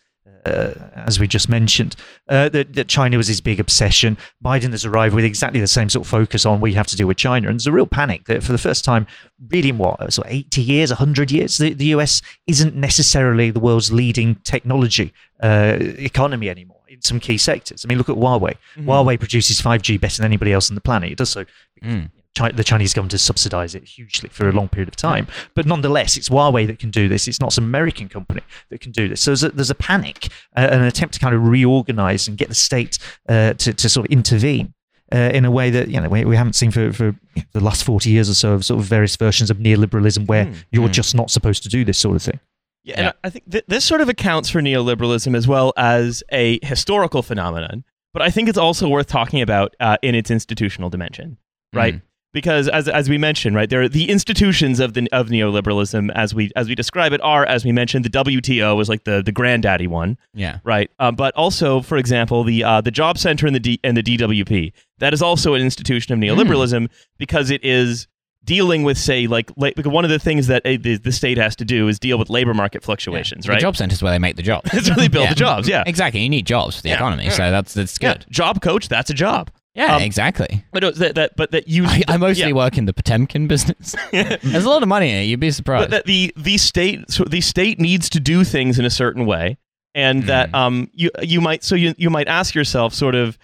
[0.46, 1.96] uh, as we just mentioned.
[2.28, 4.16] Uh, that, that China was his big obsession.
[4.44, 7.06] Biden has arrived with exactly the same sort of focus on we have to deal
[7.06, 9.06] with China, and there's a real panic that for the first time,
[9.48, 13.60] really in what sort of 80 years, 100 years, the, the US isn't necessarily the
[13.60, 15.12] world's leading technology
[15.42, 17.84] uh, economy anymore in some key sectors.
[17.84, 18.56] I mean, look at Huawei.
[18.76, 18.84] Mhm.
[18.84, 21.12] Huawei produces 5G better than anybody else on the planet.
[21.12, 21.44] It does so
[21.82, 22.10] Mm.
[22.36, 25.26] Chi- the Chinese government has subsidized it hugely for a long period of time.
[25.54, 27.26] But nonetheless, it's Huawei that can do this.
[27.28, 29.20] It's not some American company that can do this.
[29.20, 32.48] So there's a, there's a panic, uh, an attempt to kind of reorganize and get
[32.48, 34.74] the state uh, to, to sort of intervene.
[35.12, 37.16] Uh, in a way that you know we, we haven't seen for, for
[37.50, 40.52] the last 40 years or so of sort of various versions of neoliberalism where Hmm.
[40.70, 40.92] you're Hmm.
[40.92, 42.38] just not supposed to do this sort of thing.
[42.84, 46.22] Yeah, and I I think th- this sort of accounts for neoliberalism as well as
[46.30, 47.82] a historical phenomenon.
[48.12, 51.38] But I think it's also worth talking about uh, in its institutional dimension,
[51.72, 51.94] right?
[51.96, 52.02] Mm.
[52.32, 56.32] Because as as we mentioned, right, there are the institutions of the of neoliberalism as
[56.32, 59.32] we as we describe it are, as we mentioned, the WTO is like the the
[59.32, 60.58] granddaddy one, Yeah.
[60.62, 60.88] right?
[61.00, 64.02] Uh, but also, for example, the uh, the Job Center and the D- and the
[64.02, 68.06] DWP that is also an institution of neoliberalism because it is
[68.44, 71.36] dealing with say like la- because one of the things that uh, the, the state
[71.36, 73.60] has to do is deal with labor market fluctuations, The right?
[73.60, 74.70] job centers where they make the jobs.
[74.74, 75.30] It's really build Yeah.
[75.30, 75.82] the jobs, yeah.
[75.86, 76.20] Exactly.
[76.22, 76.94] You need jobs for the Yeah.
[76.94, 78.26] economy, so that's that's Yeah, good.
[78.30, 79.50] job coach, that's a job.
[79.74, 80.64] Yeah, Um, exactly.
[80.72, 82.52] But uh, that, that but that you I, I mostly yeah.
[82.54, 83.94] work in the Potemkin business.
[84.12, 85.22] There's a lot of money in it.
[85.24, 85.90] You'd be but surprised.
[85.90, 89.58] that the the state so the state needs to do things in a certain way
[89.94, 90.54] and that Mm.
[90.58, 93.38] um you you might so you you might ask yourself sort of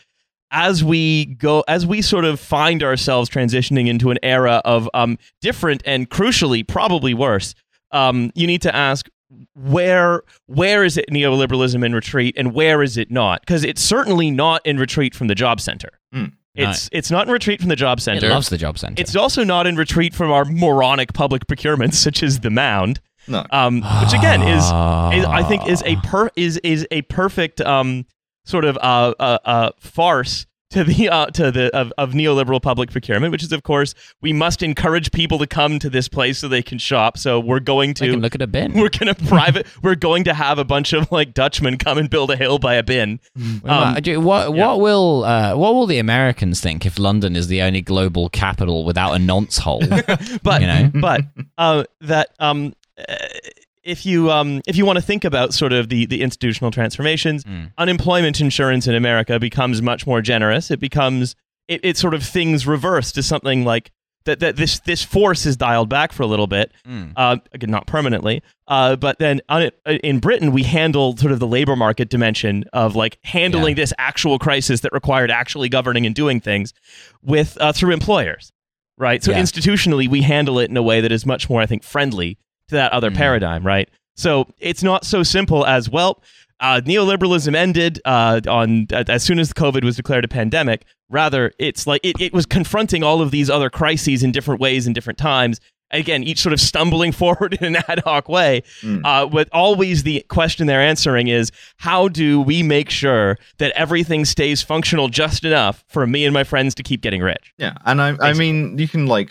[0.50, 5.18] as we go as we sort of find ourselves transitioning into an era of um
[5.40, 7.54] different and crucially probably worse
[7.92, 9.08] um you need to ask
[9.54, 14.30] where where is it neoliberalism in retreat and where is it not because it's certainly
[14.30, 16.26] not in retreat from the job center Hmm.
[16.54, 18.94] it's it's not in retreat from the job it center loves the job center.
[19.00, 23.44] it's also not in retreat from our moronic public procurements, such as the Mound, No.
[23.50, 25.88] um, which again is, is I think is Ah.
[25.88, 28.06] a per is is a perfect um,
[28.44, 32.90] sort of uh, uh, uh, farce to the uh, to the of, of neoliberal public
[32.90, 36.48] procurement, which is of course we must encourage people to come to this place so
[36.48, 37.18] they can shop.
[37.18, 38.72] So we're going to look at a bin.
[38.72, 42.30] we're gonna private we're going to have a bunch of like Dutchmen come and build
[42.30, 43.20] a hill by a bin.
[43.36, 44.66] Um, uh, do- what yeah.
[44.66, 48.84] what will uh, what will the Americans think if London is the only global capital
[48.84, 49.82] without a nonce hole?
[50.42, 50.90] but You know?
[51.00, 51.22] but
[51.58, 53.14] uh, that um, uh,
[53.86, 57.44] if you um, if you want to think about sort of the the institutional transformations,
[57.44, 57.72] Mm.
[57.78, 60.70] unemployment insurance in America becomes much more generous.
[60.70, 61.34] It becomes
[61.68, 63.90] it, it sort of things reverse to something like
[64.24, 64.40] that.
[64.40, 66.72] That this this force is dialed back for a little bit.
[66.86, 67.12] Mm.
[67.16, 68.42] Uh, again, not permanently.
[68.68, 72.08] Uh, but then on it, uh, in Britain, we handled sort of the labor market
[72.08, 76.72] dimension of like handling this actual crisis that required actually governing and doing things
[77.22, 78.52] with uh, through employers,
[78.98, 79.22] right?
[79.22, 79.40] So Yeah.
[79.40, 82.74] institutionally, we handle it in a way that is much more, I think, friendly to
[82.74, 83.16] that other Mhm.
[83.16, 83.88] paradigm, right?
[84.16, 86.22] So it's not so simple as well.
[86.58, 90.84] Uh, neoliberalism ended uh, on as soon as COVID was declared a pandemic.
[91.10, 94.86] Rather, it's like it, it was confronting all of these other crises in different ways
[94.86, 95.60] in different times.
[95.92, 98.62] Again, each sort of stumbling forward in an ad hoc way.
[98.80, 99.02] Mm.
[99.04, 104.24] Uh, but always the question they're answering is how do we make sure that everything
[104.24, 107.52] stays functional just enough for me and my friends to keep getting rich?
[107.58, 109.30] Yeah, and I, I mean, you can like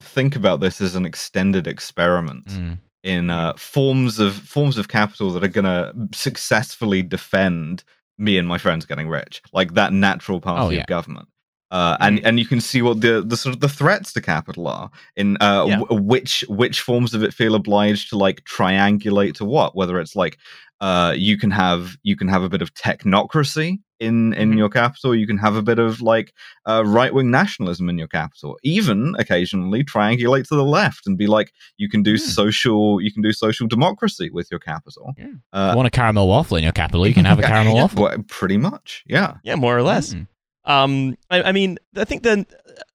[0.00, 2.78] think about this as an extended experiment Mm.
[3.04, 7.84] in uh, forms of forms of capital that are going to successfully defend
[8.18, 10.80] me and my friends getting rich, like that natural party Oh, yeah.
[10.80, 11.28] of government.
[11.70, 14.66] Uh, and and you can see what the, the sort of the threats to capital
[14.66, 15.78] are in uh, Yeah.
[15.78, 20.16] w- which which forms of it feel obliged to like triangulate to what whether it's
[20.16, 20.36] like
[20.80, 24.58] uh, you can have you can have a bit of technocracy in in Mhm.
[24.58, 26.32] your capital you can have a bit of like
[26.66, 31.26] uh, right wing nationalism in your capital even occasionally triangulate to the left and be
[31.26, 32.16] like you can do Hmm.
[32.40, 35.26] social you can do social democracy with your capital Yeah.
[35.52, 37.06] uh, Want a caramel waffle in your capital?
[37.06, 38.02] You can have a caramel yeah, waffle.
[38.04, 40.14] well, pretty much yeah Yeah, more or less.
[40.14, 40.26] Mm.
[40.64, 42.44] Um, I, I mean, I think then,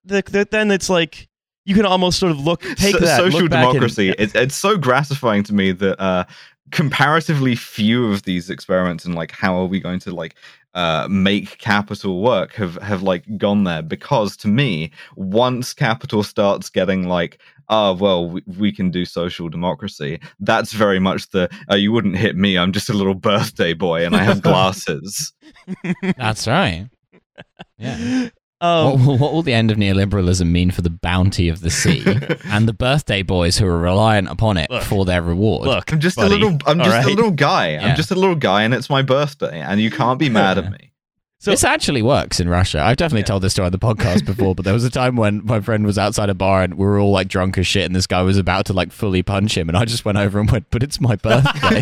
[0.06, 1.28] the, the, then it's like
[1.66, 4.36] you can almost sort of look take So- that social look back and- democracy it's,
[4.36, 6.26] it's so gratifying to me that uh
[6.76, 10.36] comparatively few of these experiments and like how are we going to like
[10.74, 16.70] uh make capital work have have like gone there because to me once capital starts
[16.70, 21.76] getting like oh well we, we can do social democracy that's very much the uh,
[21.76, 25.32] you wouldn't hit me i'm just a little birthday boy and i have glasses
[26.18, 26.90] That's right.
[27.78, 28.30] Yeah.
[28.62, 31.70] Um, what, will- what will the end of neoliberalism mean for the bounty of the
[31.70, 32.04] sea
[32.46, 34.84] and the birthday boys who are reliant upon it Look.
[34.84, 35.68] for their reward?
[35.68, 37.88] look, i'm just buddy, a little i'm all just a little guy Yeah.
[37.90, 40.72] i'm just a little guy and it's my birthday and you can't be mad at
[40.72, 40.92] me
[41.46, 42.82] So- this actually works in Russia.
[42.82, 45.46] I've definitely told this story on the podcast before, but there was a time when
[45.46, 47.96] my friend was outside a bar and we were all like drunk as shit, and
[47.96, 50.50] this guy was about to like fully punch him, and I just went over and
[50.52, 51.82] went, "But it's my birthday,"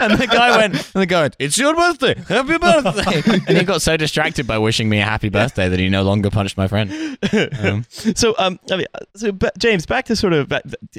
[0.00, 3.64] and the guy went, "And the guy went, it's your birthday, happy birthday," and he
[3.64, 6.68] got so distracted by wishing me a happy birthday that he no longer punched my
[6.68, 7.18] friend.
[7.60, 10.52] Um, so um, I mean, uh, so James, back to sort of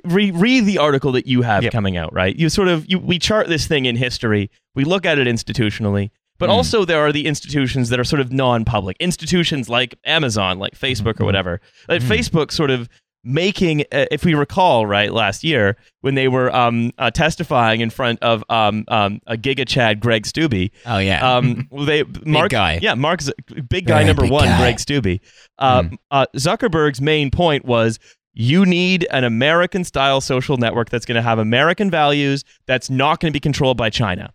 [0.06, 1.72] re- read the article that you have Yep.
[1.72, 2.36] coming out, right?
[2.36, 4.50] You sort of you we chart this thing in history.
[4.76, 6.10] We look at it institutionally.
[6.40, 6.54] But Mm.
[6.54, 11.20] also there are the institutions that are sort of non-public institutions like Amazon, like Facebook
[11.22, 11.62] or whatever.
[11.88, 12.08] Like Mm.
[12.08, 12.90] Facebook sort of
[13.24, 17.90] making, uh, if we recall, right last year when they were um, uh, testifying in
[17.90, 20.72] front of um, um, a Giga Chad Greg Steube.
[20.86, 21.36] Oh yeah.
[21.36, 22.80] Um, they Mark, guy.
[22.82, 23.34] yeah, Mark, Z-
[23.70, 24.58] big guy Very number big one, guy.
[24.60, 25.20] Greg Steube.
[25.58, 25.98] Uh, Mm.
[26.12, 28.00] uh, Zuckerberg's main point was
[28.34, 33.20] you need an American style social network that's going to have American values that's not
[33.20, 34.32] going to be controlled by China.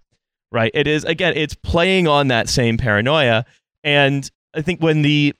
[0.52, 0.70] Right?
[0.74, 3.44] It is again, it's playing on that same paranoia,
[3.82, 5.34] and I think when the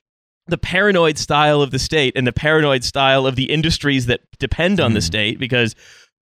[0.47, 4.79] the paranoid style of the state and the paranoid style of the industries that depend
[4.81, 5.05] on the Mm.
[5.05, 5.75] state because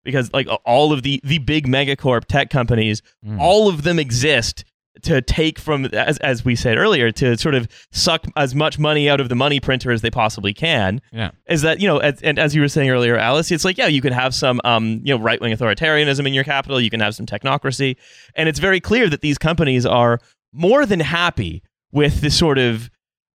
[0.05, 3.39] because like all of the the big megacorp tech companies Mm.
[3.39, 4.65] all of them exist
[5.03, 9.09] to take from as as we said earlier to sort of suck as much money
[9.09, 11.31] out of the money printer as they possibly can Yeah.
[11.49, 13.87] is that you know as, and as you were saying earlier alice it's like yeah
[13.87, 17.15] you can have some um you know right-wing authoritarianism in your capital you can have
[17.15, 17.97] some technocracy
[18.35, 20.19] and it's very clear that these companies are
[20.53, 22.91] more than happy with the sort of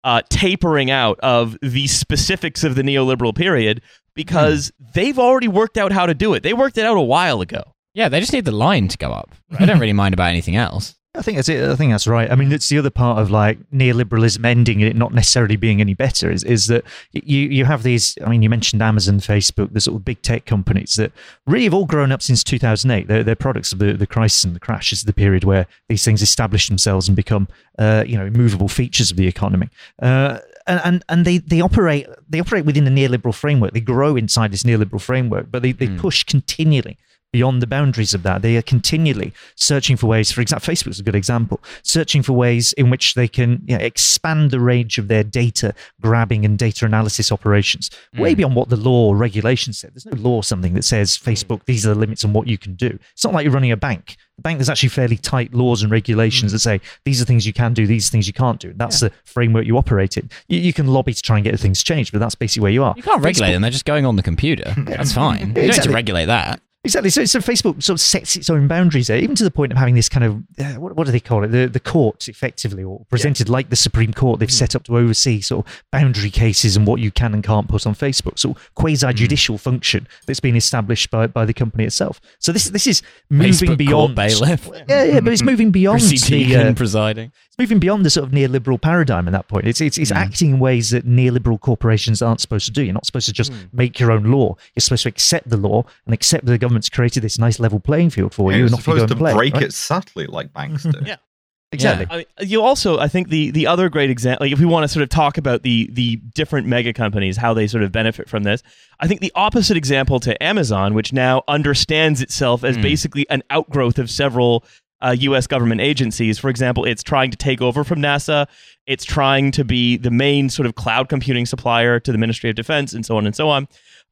[0.05, 3.81] uh, tapering out of the specifics of the neoliberal period
[4.15, 7.41] because they've already worked out how to do it they worked it out a while
[7.41, 7.63] ago
[7.95, 9.31] Yeah, they just need the line to go up.
[9.59, 10.95] I don't really mind about anything else.
[11.15, 11.63] I think that's it.
[11.63, 12.31] I think that's right.
[12.31, 15.79] I mean, it's the other part of like neoliberalism ending and it not necessarily being
[15.83, 18.17] any better is, is that you, you have these.
[18.25, 21.13] I mean, you mentioned Amazon, Facebook, the sort of big tech companies that
[21.47, 23.09] really have all grown up since 2008.
[23.09, 24.91] They're, they're products of the, the crisis and the crash.
[24.91, 27.47] Is the period where these things establish themselves and become,
[27.79, 29.69] uh, you know, immovable features of the economy.
[30.01, 33.75] Uh, and, and and they, they operate they operate within a neoliberal framework.
[33.75, 36.97] They grow inside this neoliberal framework, but they, they push continually
[37.33, 38.43] beyond the boundaries of that.
[38.43, 40.31] They are continually searching for ways.
[40.31, 41.61] For example, Facebook's a good example.
[41.83, 45.75] Searching for ways in which they can you know, expand the range of their data
[46.01, 48.39] grabbing and data analysis operations way mm.
[48.39, 49.93] beyond what the law or regulation said.
[49.95, 51.33] There's no law or something that says mm.
[51.33, 52.99] Facebook these are the limits on what you can do.
[53.13, 54.17] It's not like you're running a bank.
[54.37, 56.55] The bank there's actually fairly tight laws and regulations mm.
[56.55, 58.75] that say these are things you can do, these are things you can't do.
[58.77, 60.29] That's the framework you operate in.
[60.49, 62.85] You, you can lobby to try and get things changed, but that's basically where you
[62.85, 62.95] are.
[62.97, 63.63] You can't regulate Facebook- them.
[63.63, 64.75] They're just going on the computer.
[64.77, 65.49] That's fine.
[65.49, 66.61] You don't need to regulate that.
[66.85, 67.11] Exactly.
[67.11, 69.79] So, so Facebook sort of sets its own boundaries there, even to the point of
[69.79, 71.49] having this kind of uh, what, what do they call it?
[71.49, 74.41] The the court, effectively, or presented like the Supreme Court.
[74.41, 74.53] They've hmm.
[74.53, 77.87] set up to oversee sort of boundary cases and what you can and can't put
[77.87, 78.39] on Facebook.
[78.39, 79.63] So quasi judicial hmm.
[79.63, 82.21] function that's been established by, by the company itself.
[82.41, 84.69] So this this is moving Facebook beyond bailiff.
[84.89, 85.47] Yeah, yeah, but it's hmm.
[85.47, 86.57] moving beyond the.
[86.57, 87.33] Uh, presiding.
[87.47, 89.69] it's moving beyond the sort of neoliberal paradigm at that point.
[89.69, 92.83] It's it's, it's acting in ways that neoliberal corporations aren't supposed to do.
[92.83, 94.57] You're not supposed to just make your own law.
[94.75, 97.81] You're supposed to accept the law and accept the the government's created this nice level
[97.81, 99.35] playing field for you, You're and off you go supposed and to play.
[99.35, 99.63] break right?
[99.65, 100.99] it subtly like banks do.
[101.05, 101.17] Yeah.
[101.75, 102.07] Exactly.
[102.11, 104.85] I mean, you also, I think the the other great example, like if we want
[104.85, 108.29] to sort of talk about the the different mega companies, how they sort of benefit
[108.29, 108.63] from this,
[109.01, 112.83] I think the opposite example to Amazon, which now understands itself as Mm.
[112.83, 114.65] basically an outgrowth of several
[115.01, 115.47] uh, U.S.
[115.47, 116.39] government agencies.
[116.39, 118.47] For example, it's trying to take over from NASA.
[118.87, 122.57] It's trying to be the main sort of cloud computing supplier to the Ministry of
[122.57, 123.67] Defense, and so on and so on.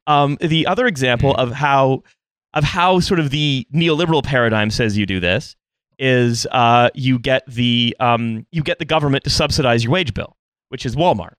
[0.07, 2.01] Um, the other example of how
[2.53, 5.55] of how sort of the neoliberal paradigm says you do this
[5.99, 10.35] is uh, you get the um, you get the government to subsidize your wage bill,
[10.69, 11.35] which is Walmart,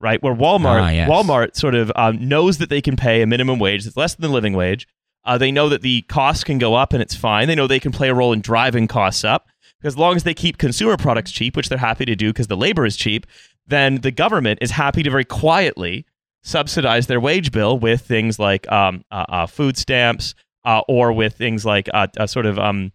[0.00, 0.22] right?
[0.22, 1.08] Where Walmart Ah, yes.
[1.10, 4.22] Walmart sort of um, knows that they can pay a minimum wage that's less than
[4.28, 4.86] the living wage.
[5.24, 7.48] Uh, they know that the costs can go up and it's fine.
[7.48, 9.48] They know they can play a role in driving costs up
[9.78, 12.46] because as long as they keep consumer products cheap, which they're happy to do because
[12.46, 13.26] the labor is cheap,
[13.66, 16.06] then the government is happy to very quietly
[16.42, 20.34] subsidize their wage bill with things like um, uh, uh, food stamps
[20.66, 22.92] uh, or with things like uh, uh, sort of um,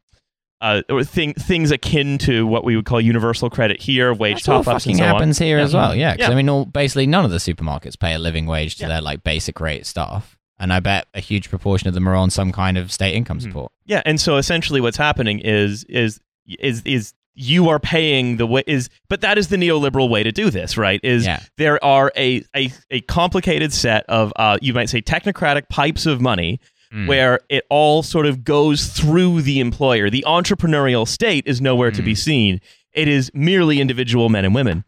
[0.61, 4.67] uh, thing, things akin to what we would call universal credit here, wage That's top
[4.67, 5.47] ups and so happens on.
[5.47, 5.95] here as well.
[5.95, 6.33] Yeah, because Yeah.
[6.33, 8.89] I mean, all, basically none of the supermarkets pay a living wage to Yeah.
[8.89, 12.29] their like basic rate staff, and I bet a huge proportion of them are on
[12.29, 13.43] some kind of state income Mhm.
[13.43, 13.71] support.
[13.87, 16.19] Yeah, and so essentially what's happening is is
[16.59, 20.31] is is you are paying the way is but that is the neoliberal way to
[20.33, 20.99] do this, right?
[21.01, 21.39] Is Yeah.
[21.57, 26.19] there are a, a a complicated set of uh you might say technocratic pipes of
[26.21, 26.59] money
[26.93, 27.07] Mm.
[27.07, 30.09] where it all sort of goes through the employer.
[30.09, 32.17] The entrepreneurial state is nowhere to be Mm.
[32.17, 32.61] seen.
[32.93, 34.83] It is merely individual men and women.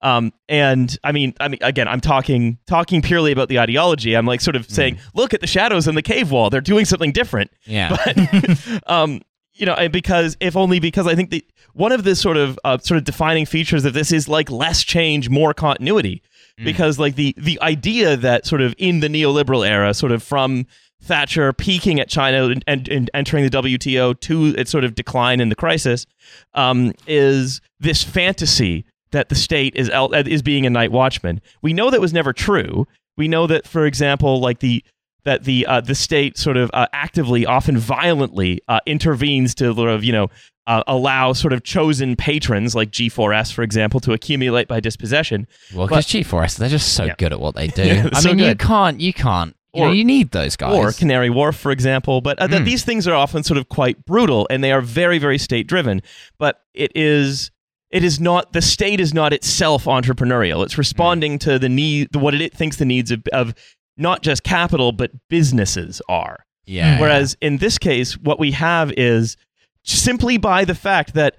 [0.00, 4.16] Um, and I mean, I mean, again, I'm talking talking purely about the ideology.
[4.16, 6.50] I'm like sort of saying, look at the shadows in the cave wall.
[6.50, 9.20] They're doing something different Yeah, but um
[9.54, 12.78] you know because if only because i think the one of the sort of uh,
[12.78, 16.22] sort of defining features of this is like less change more continuity
[16.62, 20.64] because like the the idea that sort of in the neoliberal era sort of from
[21.02, 25.40] thatcher peaking at china and, and, and entering the wto to its sort of decline
[25.40, 26.06] in the crisis
[26.54, 31.72] um, is this fantasy that the state is el- is being a night watchman we
[31.72, 32.86] know that was never true
[33.16, 34.82] we know that for example like the
[35.24, 39.90] that the uh, the state sort of uh, actively, often violently, uh, intervenes to sort
[39.90, 40.28] of you know
[40.66, 45.46] uh, allow sort of chosen patrons like G4S, for example, to accumulate by dispossession.
[45.74, 47.14] Well, because G4S, they're just so Yeah.
[47.18, 47.82] good at what they do.
[47.84, 50.74] Yeah, I so mean, you can't, you can't, you, know, Or- you need those guys.
[50.74, 52.20] or Canary Wharf, for example.
[52.20, 52.64] But uh, that Mm.
[52.64, 56.02] these things are often sort of quite brutal, and they are very, very state driven.
[56.38, 57.50] But it is.
[57.90, 60.62] It is not the state is not itself entrepreneurial.
[60.62, 63.54] It's responding to the need, what it thinks the needs of, of
[63.96, 66.44] not just capital but businesses are.
[66.66, 67.00] yeah.
[67.00, 69.38] Whereas in this case, what we have is
[69.84, 71.36] simply by the fact that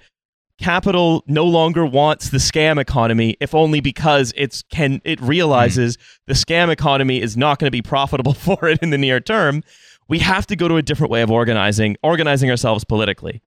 [0.59, 6.21] capital no longer wants the scam economy, if only because it's can it realizes mm-hmm.
[6.27, 9.63] the scam economy is not going to be profitable for it in the near term.
[10.07, 13.41] We have to go to a different way of organizing, organizing ourselves politically.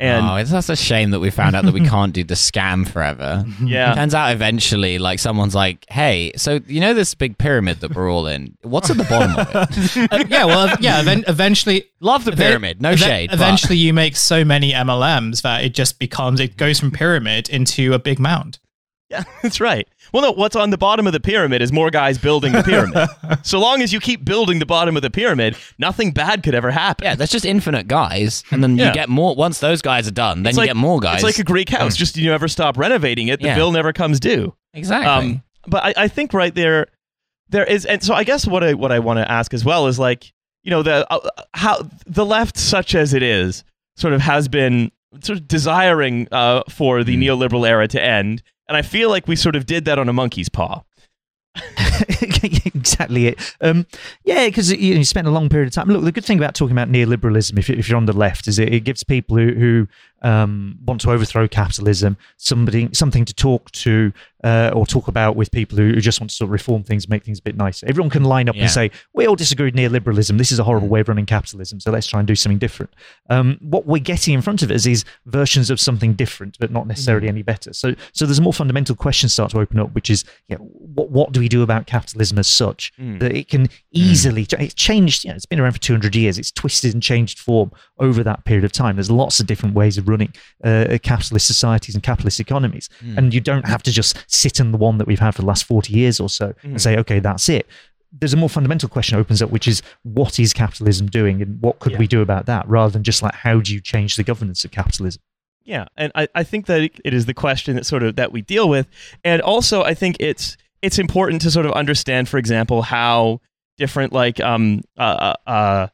[0.00, 2.34] And oh, it's that's a shame that we found out that we can't do the
[2.34, 3.44] scam forever.
[3.62, 7.78] yeah, It Turns out eventually, like someone's like, "Hey, so you know this big pyramid
[7.80, 8.56] that we're all in?
[8.62, 10.08] What's at the bottom of it?
[10.12, 11.02] Uh, yeah, well, yeah.
[11.02, 13.30] Then eventually, Love the pyramid, no ev- shade.
[13.30, 17.48] but- Eventually, you make so many MLMs that it just becomes it goes from pyramid
[17.48, 18.58] into a big mound.
[19.18, 19.88] Yeah, that's right.
[20.12, 23.08] Well, no, what's on the bottom of the pyramid is more guys building the pyramid.
[23.46, 26.70] so long as you keep building the bottom of the pyramid, nothing bad could ever
[26.70, 27.04] happen.
[27.04, 28.88] yeah, there's just infinite guys, and then Yeah.
[28.88, 29.34] you get more.
[29.34, 31.16] Once those guys are done, then It's you like- get more guys.
[31.16, 31.96] It's like a Greek house.
[31.96, 33.40] Just you never stop renovating it.
[33.40, 33.54] The Yeah.
[33.56, 34.54] bill never comes due.
[34.72, 35.08] exactly.
[35.08, 36.86] Um, but I, I think right there,
[37.48, 39.86] there is, and so I guess what I what I want to ask as well
[39.86, 43.64] is like you know the uh, how the left, such as it is,
[43.96, 44.90] sort of has been
[45.22, 49.36] sort of desiring uh, for the neoliberal era to end, and I feel like we
[49.36, 50.82] sort of did that on a monkey's paw.
[52.32, 53.56] exactly it.
[53.60, 53.86] Um,
[54.24, 55.88] yeah, because you, you spent a long period of time.
[55.88, 58.48] Look, the good thing about talking about neoliberalism, if, you- if you're on the left,
[58.48, 59.88] is it, it gives people who, who
[60.24, 64.12] um, want to overthrow capitalism somebody something to talk to
[64.42, 67.08] uh, or talk about with people who, who just want to sort of reform things,
[67.08, 67.86] make things a bit nicer.
[67.88, 68.62] Everyone can line up Yeah.
[68.62, 70.36] and say, "We all disagree with neoliberalism.
[70.36, 71.80] This is a horrible way of running capitalism.
[71.80, 72.92] So let's try and do something different."
[73.30, 76.86] Um, what we're getting in front of us is versions of something different, but not
[76.86, 77.72] necessarily any better.
[77.72, 80.64] So, so there's a more fundamental question start to open up, which is, you know,
[80.64, 84.00] what what do we do about capitalism as such that it can Hmm.
[84.00, 85.24] easily it's changed?
[85.24, 86.38] You know, it's been around for 200 years.
[86.38, 88.96] It's twisted and changed form over that period of time.
[88.96, 93.18] There's lots of different ways of running uh, capitalist societies and capitalist economies, hmm.
[93.18, 95.48] and you don't have to just sit in the one that we've had for the
[95.48, 96.78] last 40 years or so and hmm.
[96.78, 97.66] say, okay, that's it
[98.20, 101.80] there's a more fundamental question opens up, which is what is capitalism doing and what
[101.80, 101.98] could Yeah.
[101.98, 104.70] we do about that rather than just like how do you change the governance of
[104.70, 105.20] capitalism?
[105.64, 108.42] Yeah, and I, I think that it is the question that sort of that we
[108.42, 108.86] deal with,
[109.24, 113.40] and also I think it's it's important to sort of understand, for example, how
[113.76, 115.50] different like um uh uh.
[115.50, 115.86] uh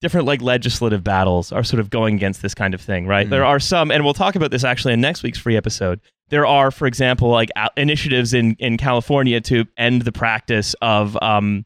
[0.00, 3.30] different like legislative battles are sort of going against this kind of thing right Mm.
[3.30, 6.46] there are some and we'll talk about this actually in next week's free episode there
[6.46, 11.64] are for example like a- initiatives in in california to end the practice of um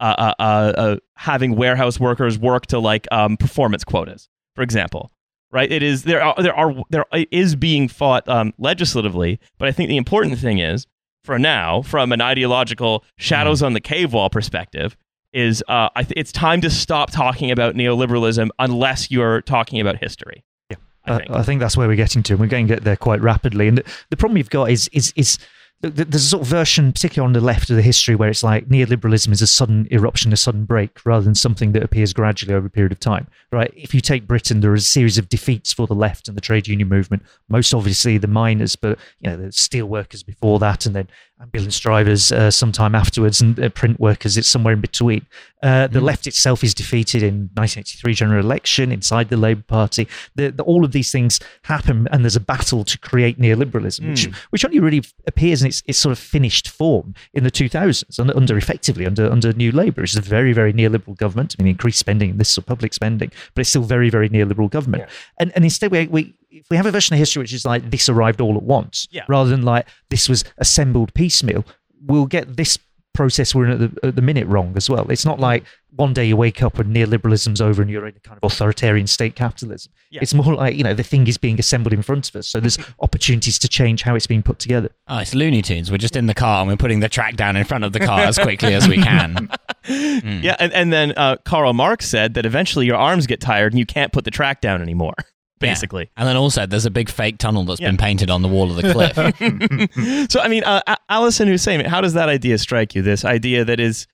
[0.00, 0.42] uh, uh, uh,
[0.76, 5.10] uh, having warehouse workers work to like um, performance quotas, for example.
[5.50, 5.72] Right?
[5.72, 9.88] It is there are there are there is being fought um, legislatively, but I think
[9.88, 10.86] the important thing is
[11.28, 14.96] for now, from an ideological shadows on the cave wall perspective,
[15.34, 19.98] is uh, I th- it's time to stop talking about neoliberalism unless you're talking about
[19.98, 20.42] history.
[20.70, 20.76] Yeah.
[21.04, 21.30] I think.
[21.30, 23.68] I think that's where we're getting to, and we're going to get there quite rapidly.
[23.68, 25.36] And the, the problem you've got is is is
[25.80, 28.68] there's a sort of version, particularly on the left of the history, where it's like
[28.68, 32.66] neoliberalism is a sudden eruption, a sudden break, rather than something that appears gradually over
[32.66, 33.28] a period of time.
[33.52, 33.72] Right?
[33.76, 36.40] If you take Britain, there is a series of defeats for the left and the
[36.40, 37.22] trade union movement.
[37.48, 41.08] Most obviously the miners, but you know the steel workers before that, and then
[41.40, 44.36] ambulance drivers uh, sometime afterwards, and uh, print workers.
[44.36, 45.26] It's somewhere in between.
[45.62, 50.06] Uh, the left itself is defeated in 1983 general election inside the Labour Party.
[50.36, 54.24] The, the, all of these things happen, and there's a battle to create neoliberalism, which,
[54.50, 58.36] which only really appears in its, its sort of finished form in the 2000s under,
[58.36, 60.02] under effectively under under New Labour.
[60.02, 61.56] It's a very very neoliberal government.
[61.58, 64.70] I mean, increased spending, this sort of public spending, but it's still very very neoliberal
[64.70, 65.04] government.
[65.40, 67.90] And and instead we we if we have a version of history which is like
[67.90, 69.24] this arrived all at once, Yeah.
[69.28, 71.64] rather than like this was assembled piecemeal,
[72.06, 72.78] we'll get this
[73.14, 75.10] process we're in at the, at the minute wrong as well.
[75.10, 75.64] It's not like
[75.96, 79.08] one day you wake up and neoliberalism's over and you're in a kind of authoritarian
[79.08, 79.92] state capitalism.
[80.10, 80.20] Yeah.
[80.22, 82.46] It's more like, you know, the thing is being assembled in front of us.
[82.46, 84.90] So there's opportunities to change how it's being put together.
[85.08, 85.90] Oh, it's Looney Tunes.
[85.90, 87.98] We're just in the car and we're putting the track down in front of the
[87.98, 89.50] car as quickly as we can.
[89.88, 93.78] Yeah, and, and then uh, Karl Marx said that eventually your arms get tired and
[93.78, 95.14] you can't put the track down anymore.
[95.60, 97.88] Basically, And then also, there's a big fake tunnel that's Yeah.
[97.88, 100.30] been painted on the wall of the cliff.
[100.30, 103.02] so I mean, uh, A- Alison Hussein, how does that idea strike you?
[103.02, 104.06] This idea that is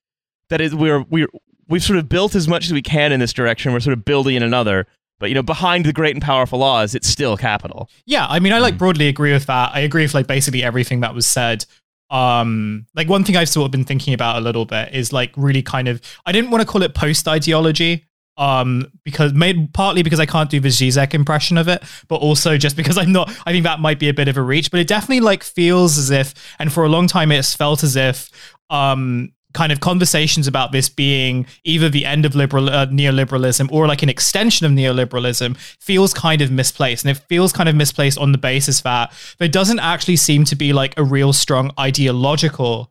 [0.50, 1.28] that is we're we're
[1.68, 3.72] we've sort of built as much as we can in this direction.
[3.72, 4.86] We're sort of building in another,
[5.18, 7.88] but you know, behind the great and powerful laws, it's still capital.
[8.06, 9.70] Yeah, I mean, I like broadly agree with that.
[9.74, 11.64] I agree with like basically everything that was said.
[12.10, 15.32] um like one thing I've sort of been thinking about a little bit is like
[15.36, 18.04] really kind of I didn't want to call it post ideology
[18.36, 22.56] um because made partly because I can't do the Zizek impression of it but also
[22.58, 24.80] just because I'm not I think that might be a bit of a reach but
[24.80, 28.30] it definitely like feels as if and for a long time it's felt as if
[28.70, 33.86] um kind of conversations about this being either the end of liberal uh, neoliberalism or
[33.86, 38.18] like an extension of neoliberalism feels kind of misplaced and it feels kind of misplaced
[38.18, 42.90] on the basis that there doesn't actually seem to be like a real strong ideological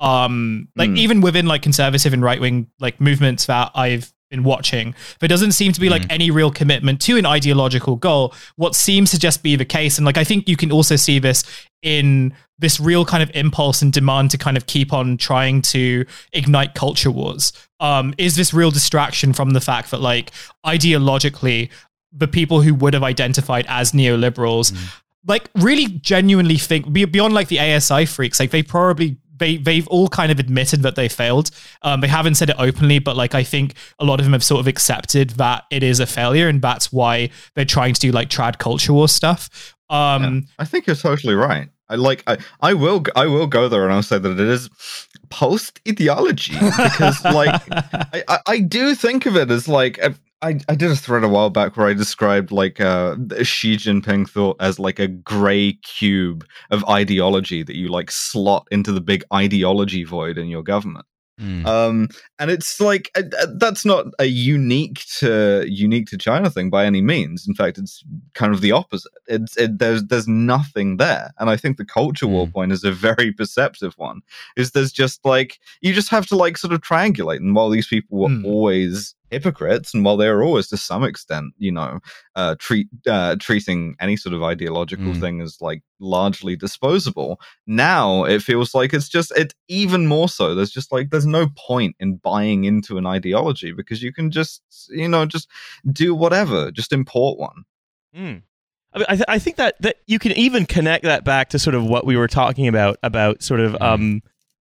[0.00, 0.96] um like Hmm.
[0.96, 4.96] even within like conservative and right-wing like movements that I've been watching.
[5.20, 8.34] There doesn't seem to be like any real commitment to an ideological goal.
[8.56, 11.20] What seems to just be the case and like I think you can also see
[11.20, 11.44] this
[11.82, 16.06] in this real kind of impulse and demand to kind of keep on trying to
[16.32, 20.30] ignite culture wars um, is this real distraction from the fact that like
[20.64, 21.68] ideologically
[22.12, 24.72] the people who would have identified as neoliberals
[25.26, 30.08] like really genuinely think beyond like the ASI freaks like they probably they they've all
[30.08, 31.50] kind of admitted that they failed
[31.82, 34.44] um, they haven't said it openly but like I think a lot of them have
[34.44, 38.12] sort of accepted that it is a failure and that's why they're trying to do
[38.12, 41.68] like trad culture war stuff um I think you're totally right.
[41.88, 44.70] I like I, I will I will go there and I'll say that it is
[45.28, 50.58] post ideology because like I, I, I do think of it as like a- I,
[50.68, 54.56] I did a thread a while back where I described like uh, Xi Jinping thought
[54.60, 60.02] as like a gray cube of ideology that you like slot into the big ideology
[60.02, 61.06] void in your government.
[61.40, 61.66] Mm.
[61.66, 66.68] Um, and it's like uh, uh, that's not a unique to unique to China thing
[66.68, 67.48] by any means.
[67.48, 69.10] In fact, it's kind of the opposite.
[69.26, 72.52] It's it, there's there's nothing there, and I think the culture war Mm.
[72.52, 74.20] point is a very perceptive one.
[74.56, 77.86] Is there's just like you just have to like sort of triangulate, and while these
[77.88, 78.44] people were Mm.
[78.44, 81.98] always hypocrites, and while they are always to some extent, you know,
[82.36, 85.20] uh, treat uh, treating any sort of ideological Mm.
[85.20, 90.54] thing as like largely disposable, now it feels like it's just it even more so
[90.54, 94.62] there's just like there's no point in buying into an ideology because you can just
[94.90, 95.48] you know just
[95.92, 97.64] do whatever just import one
[98.16, 98.42] Mm.
[98.94, 101.58] I, mean, I, th- I think that that you can even connect that back to
[101.58, 104.20] sort of what we were talking about about sort of um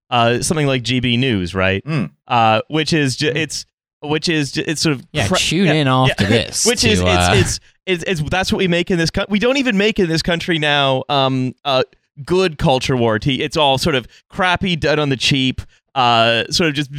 [0.10, 1.84] uh something like GB News, right?
[1.84, 2.12] Mm.
[2.28, 3.66] Uh, which is ju- it's
[4.02, 6.30] which is it's sort of Yeah, cra- tune yeah, in after yeah.
[6.48, 6.66] this.
[6.66, 9.32] which to, is uh, it's, it's it's it's that's what we make in this country.
[9.32, 11.04] We don't even make in this country now.
[11.10, 11.84] Um, uh,
[12.26, 13.20] good culture war.
[13.20, 15.62] T- It's all sort of crappy, done on the cheap.
[15.96, 16.90] Uh, sort of just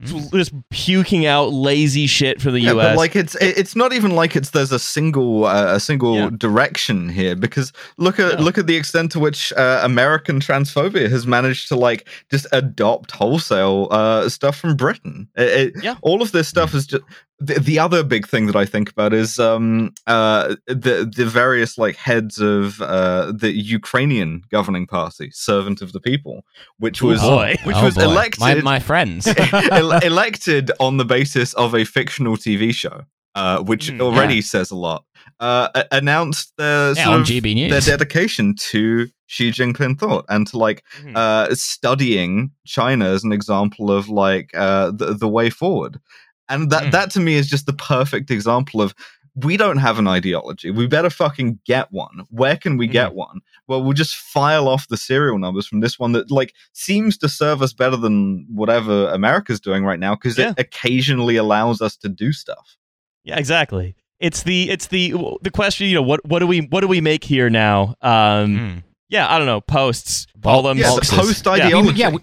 [0.00, 2.88] just puking out lazy shit from the yeah, U.S.
[2.90, 6.30] but like it's it's not even like it's there's a single uh, a single Yeah.
[6.36, 8.44] direction here because look at Yeah.
[8.44, 13.10] look at the extent to which uh, American transphobia has managed to like just adopt
[13.12, 15.28] wholesale uh, stuff from Britain.
[15.36, 15.96] It, it- Yeah.
[16.02, 17.02] all of this stuff is just
[17.38, 21.76] the, the other big thing that I think about is um uh the the various
[21.76, 26.44] like heads of uh the Ukrainian governing party, Servant of the People,
[26.78, 27.56] which Oh, was boy.
[27.64, 28.02] which oh was boy.
[28.04, 29.26] elected My, my friends.
[29.70, 33.02] el- elected on the basis of a fictional TV show,
[33.34, 35.04] uh, which Hmm, already says a lot.
[35.40, 37.70] Uh, announced their Yeah, on of GB News.
[37.70, 40.82] their dedication to Xi Jinping thought and to like
[41.14, 46.00] uh, studying China as an example of like uh, the the way forward.
[46.48, 46.90] And that Hmm.
[46.90, 48.94] that to me is just the perfect example of
[49.34, 50.70] we don't have an ideology.
[50.70, 52.24] We better fucking get one.
[52.30, 53.40] Where can we get one?
[53.68, 57.28] Well, we'll just file off the serial numbers from this one that like seems to
[57.28, 60.50] serve us better than whatever America's doing right now because Yeah.
[60.52, 62.76] it occasionally allows us to do stuff.
[63.24, 63.94] Yeah, exactly.
[64.20, 65.88] It's the it's the the question.
[65.88, 67.94] You know, what what do we what do we make here now?
[68.00, 68.82] Um, Mm.
[69.08, 69.60] Yeah, I don't know.
[69.60, 71.14] Posts, Bo- all them Yeah, boxes.
[71.18, 71.98] post We- ideology.
[71.98, 72.20] yeah, we-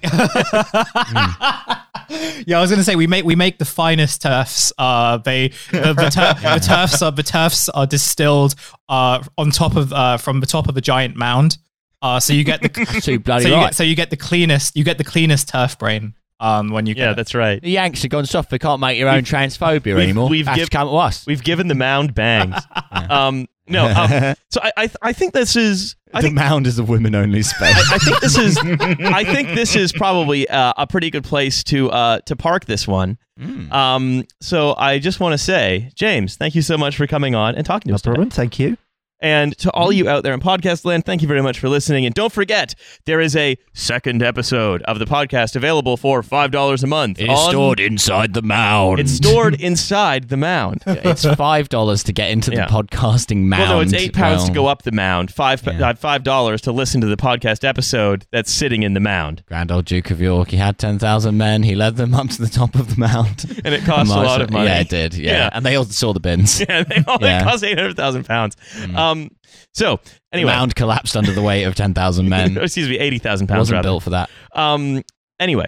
[2.46, 2.58] yeah.
[2.58, 4.72] I was gonna say we make we make the finest turfs.
[4.78, 8.56] Uh, they the, the, tur- the turfs are the turfs are distilled
[8.90, 11.58] uh on top of uh from the top of a giant mound.
[12.02, 12.70] Uh, so you get the
[13.02, 13.64] Too bloody so you right.
[13.68, 16.14] get so you get the cleanest you get the cleanest turf brain.
[16.40, 17.16] Um, when you get Yeah, it.
[17.16, 17.62] that's right.
[17.62, 18.50] the Yanks have gone soft.
[18.50, 20.28] They can't make their own transphobia we've- anymore.
[20.28, 21.26] we've Have give- come to us.
[21.26, 22.58] We've given the mound bangs.
[22.92, 26.78] um, no, um, so I, I I think this is I the think mound is
[26.80, 27.92] a women-only space.
[27.92, 31.90] I think this is I think this is probably uh, a pretty good place to
[31.92, 33.18] uh, to park this one.
[33.40, 33.72] Mm.
[33.72, 37.56] Um, so I just want to say, James, thank you so much for coming on
[37.56, 38.02] and talking to No us.
[38.02, 38.30] today.
[38.30, 38.78] Thank you.
[39.24, 42.06] And to all you out there in podcast land, thank you very much for listening.
[42.06, 46.84] And don't forget, there is a second episode of the podcast available for five dollars
[46.84, 47.20] a month.
[47.22, 49.00] It is on- stored inside the mound.
[49.00, 50.84] It's stored inside the mound.
[50.88, 52.68] it's five dollars to get into the Yeah.
[52.68, 53.62] podcasting mound.
[53.64, 55.32] Well, no, it's eight pounds to go up the mound.
[55.34, 55.90] Five Yeah.
[55.90, 59.72] uh, five dollars to listen to the podcast episode that's sitting in the mound, Grand
[59.72, 60.50] old Duke of York.
[60.50, 61.64] He had ten thousand men.
[61.64, 63.46] He led them up to the top of the mound.
[63.64, 64.66] and it cost a lot of money.
[64.68, 65.14] Yeah, it did.
[65.14, 65.50] Yeah, Yeah.
[65.54, 66.60] and they all saw the bins.
[66.74, 67.40] Yeah, they all Yeah.
[67.40, 68.58] they cost eight hundred thousand pounds.
[68.76, 68.96] Mm.
[68.96, 69.30] Um, Um.
[69.74, 70.00] So
[70.32, 72.58] anyway, The mound collapsed under the weight of 10,000 men.
[72.62, 73.60] excuse me, eighty thousand pounds.
[73.60, 73.88] wasn't rather.
[73.88, 74.30] built for that.
[74.54, 75.04] Um.
[75.40, 75.68] Anyway,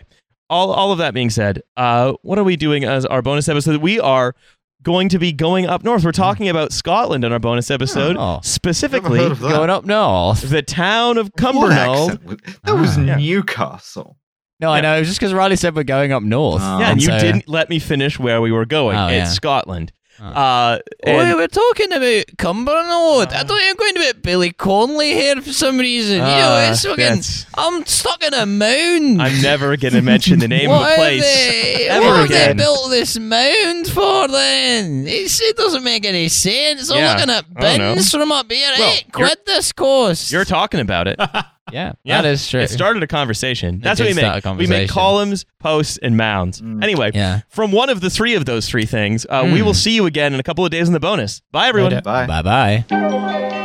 [0.49, 3.81] all all of that being said, uh, what are we doing as our bonus episode?
[3.81, 4.35] We are
[4.83, 6.03] going to be going up north.
[6.05, 8.39] We're talking about Scotland in our bonus episode, Oh.
[8.43, 9.49] specifically Never heard of that.
[9.49, 10.47] Going up north.
[10.47, 12.39] the town of Cumbernauld.
[12.63, 13.15] That was Ah.
[13.17, 14.17] Newcastle.
[14.59, 14.95] No, I know.
[14.95, 16.61] It was just because Riley said we're going up north.
[16.63, 16.79] Ah.
[16.79, 18.95] Yeah, and you so- didn't let me finish where we were going.
[18.97, 19.23] Oh, it's yeah.
[19.25, 19.91] Scotland.
[20.19, 20.23] Oh.
[20.25, 23.31] Uh, Oh, we're talking about Cumbernauld.
[23.33, 26.15] I thought you were going about Billy Connolly here for some reason.
[26.15, 27.21] you know, Uh, it's fucking.
[27.57, 29.21] I'm stuck in a mound.
[29.21, 32.53] I'm never going to mention the name of the place they, ever what have they
[32.53, 35.05] built this mound for then?
[35.07, 36.89] It's, it doesn't make any sense.
[36.89, 38.71] I'm Yeah, looking at bins from up here.
[38.77, 40.31] Well, you're- quit this course.
[40.31, 41.19] You're talking about it.
[41.71, 42.61] yeah, Yeah, that is true.
[42.61, 43.79] It started a conversation.
[43.79, 44.45] That's what we make.
[44.57, 46.61] We make columns, posts, and mounds.
[46.61, 46.83] Mm.
[46.83, 47.41] Anyway, yeah.
[47.49, 49.65] from one of the three of those three things, uh, we Mm.
[49.65, 51.41] will see you again in a couple of days in the bonus.
[51.51, 51.91] Bye, everyone.
[51.91, 52.01] Later.
[52.03, 52.27] Bye.
[52.27, 52.41] Bye
[52.89, 53.61] bye.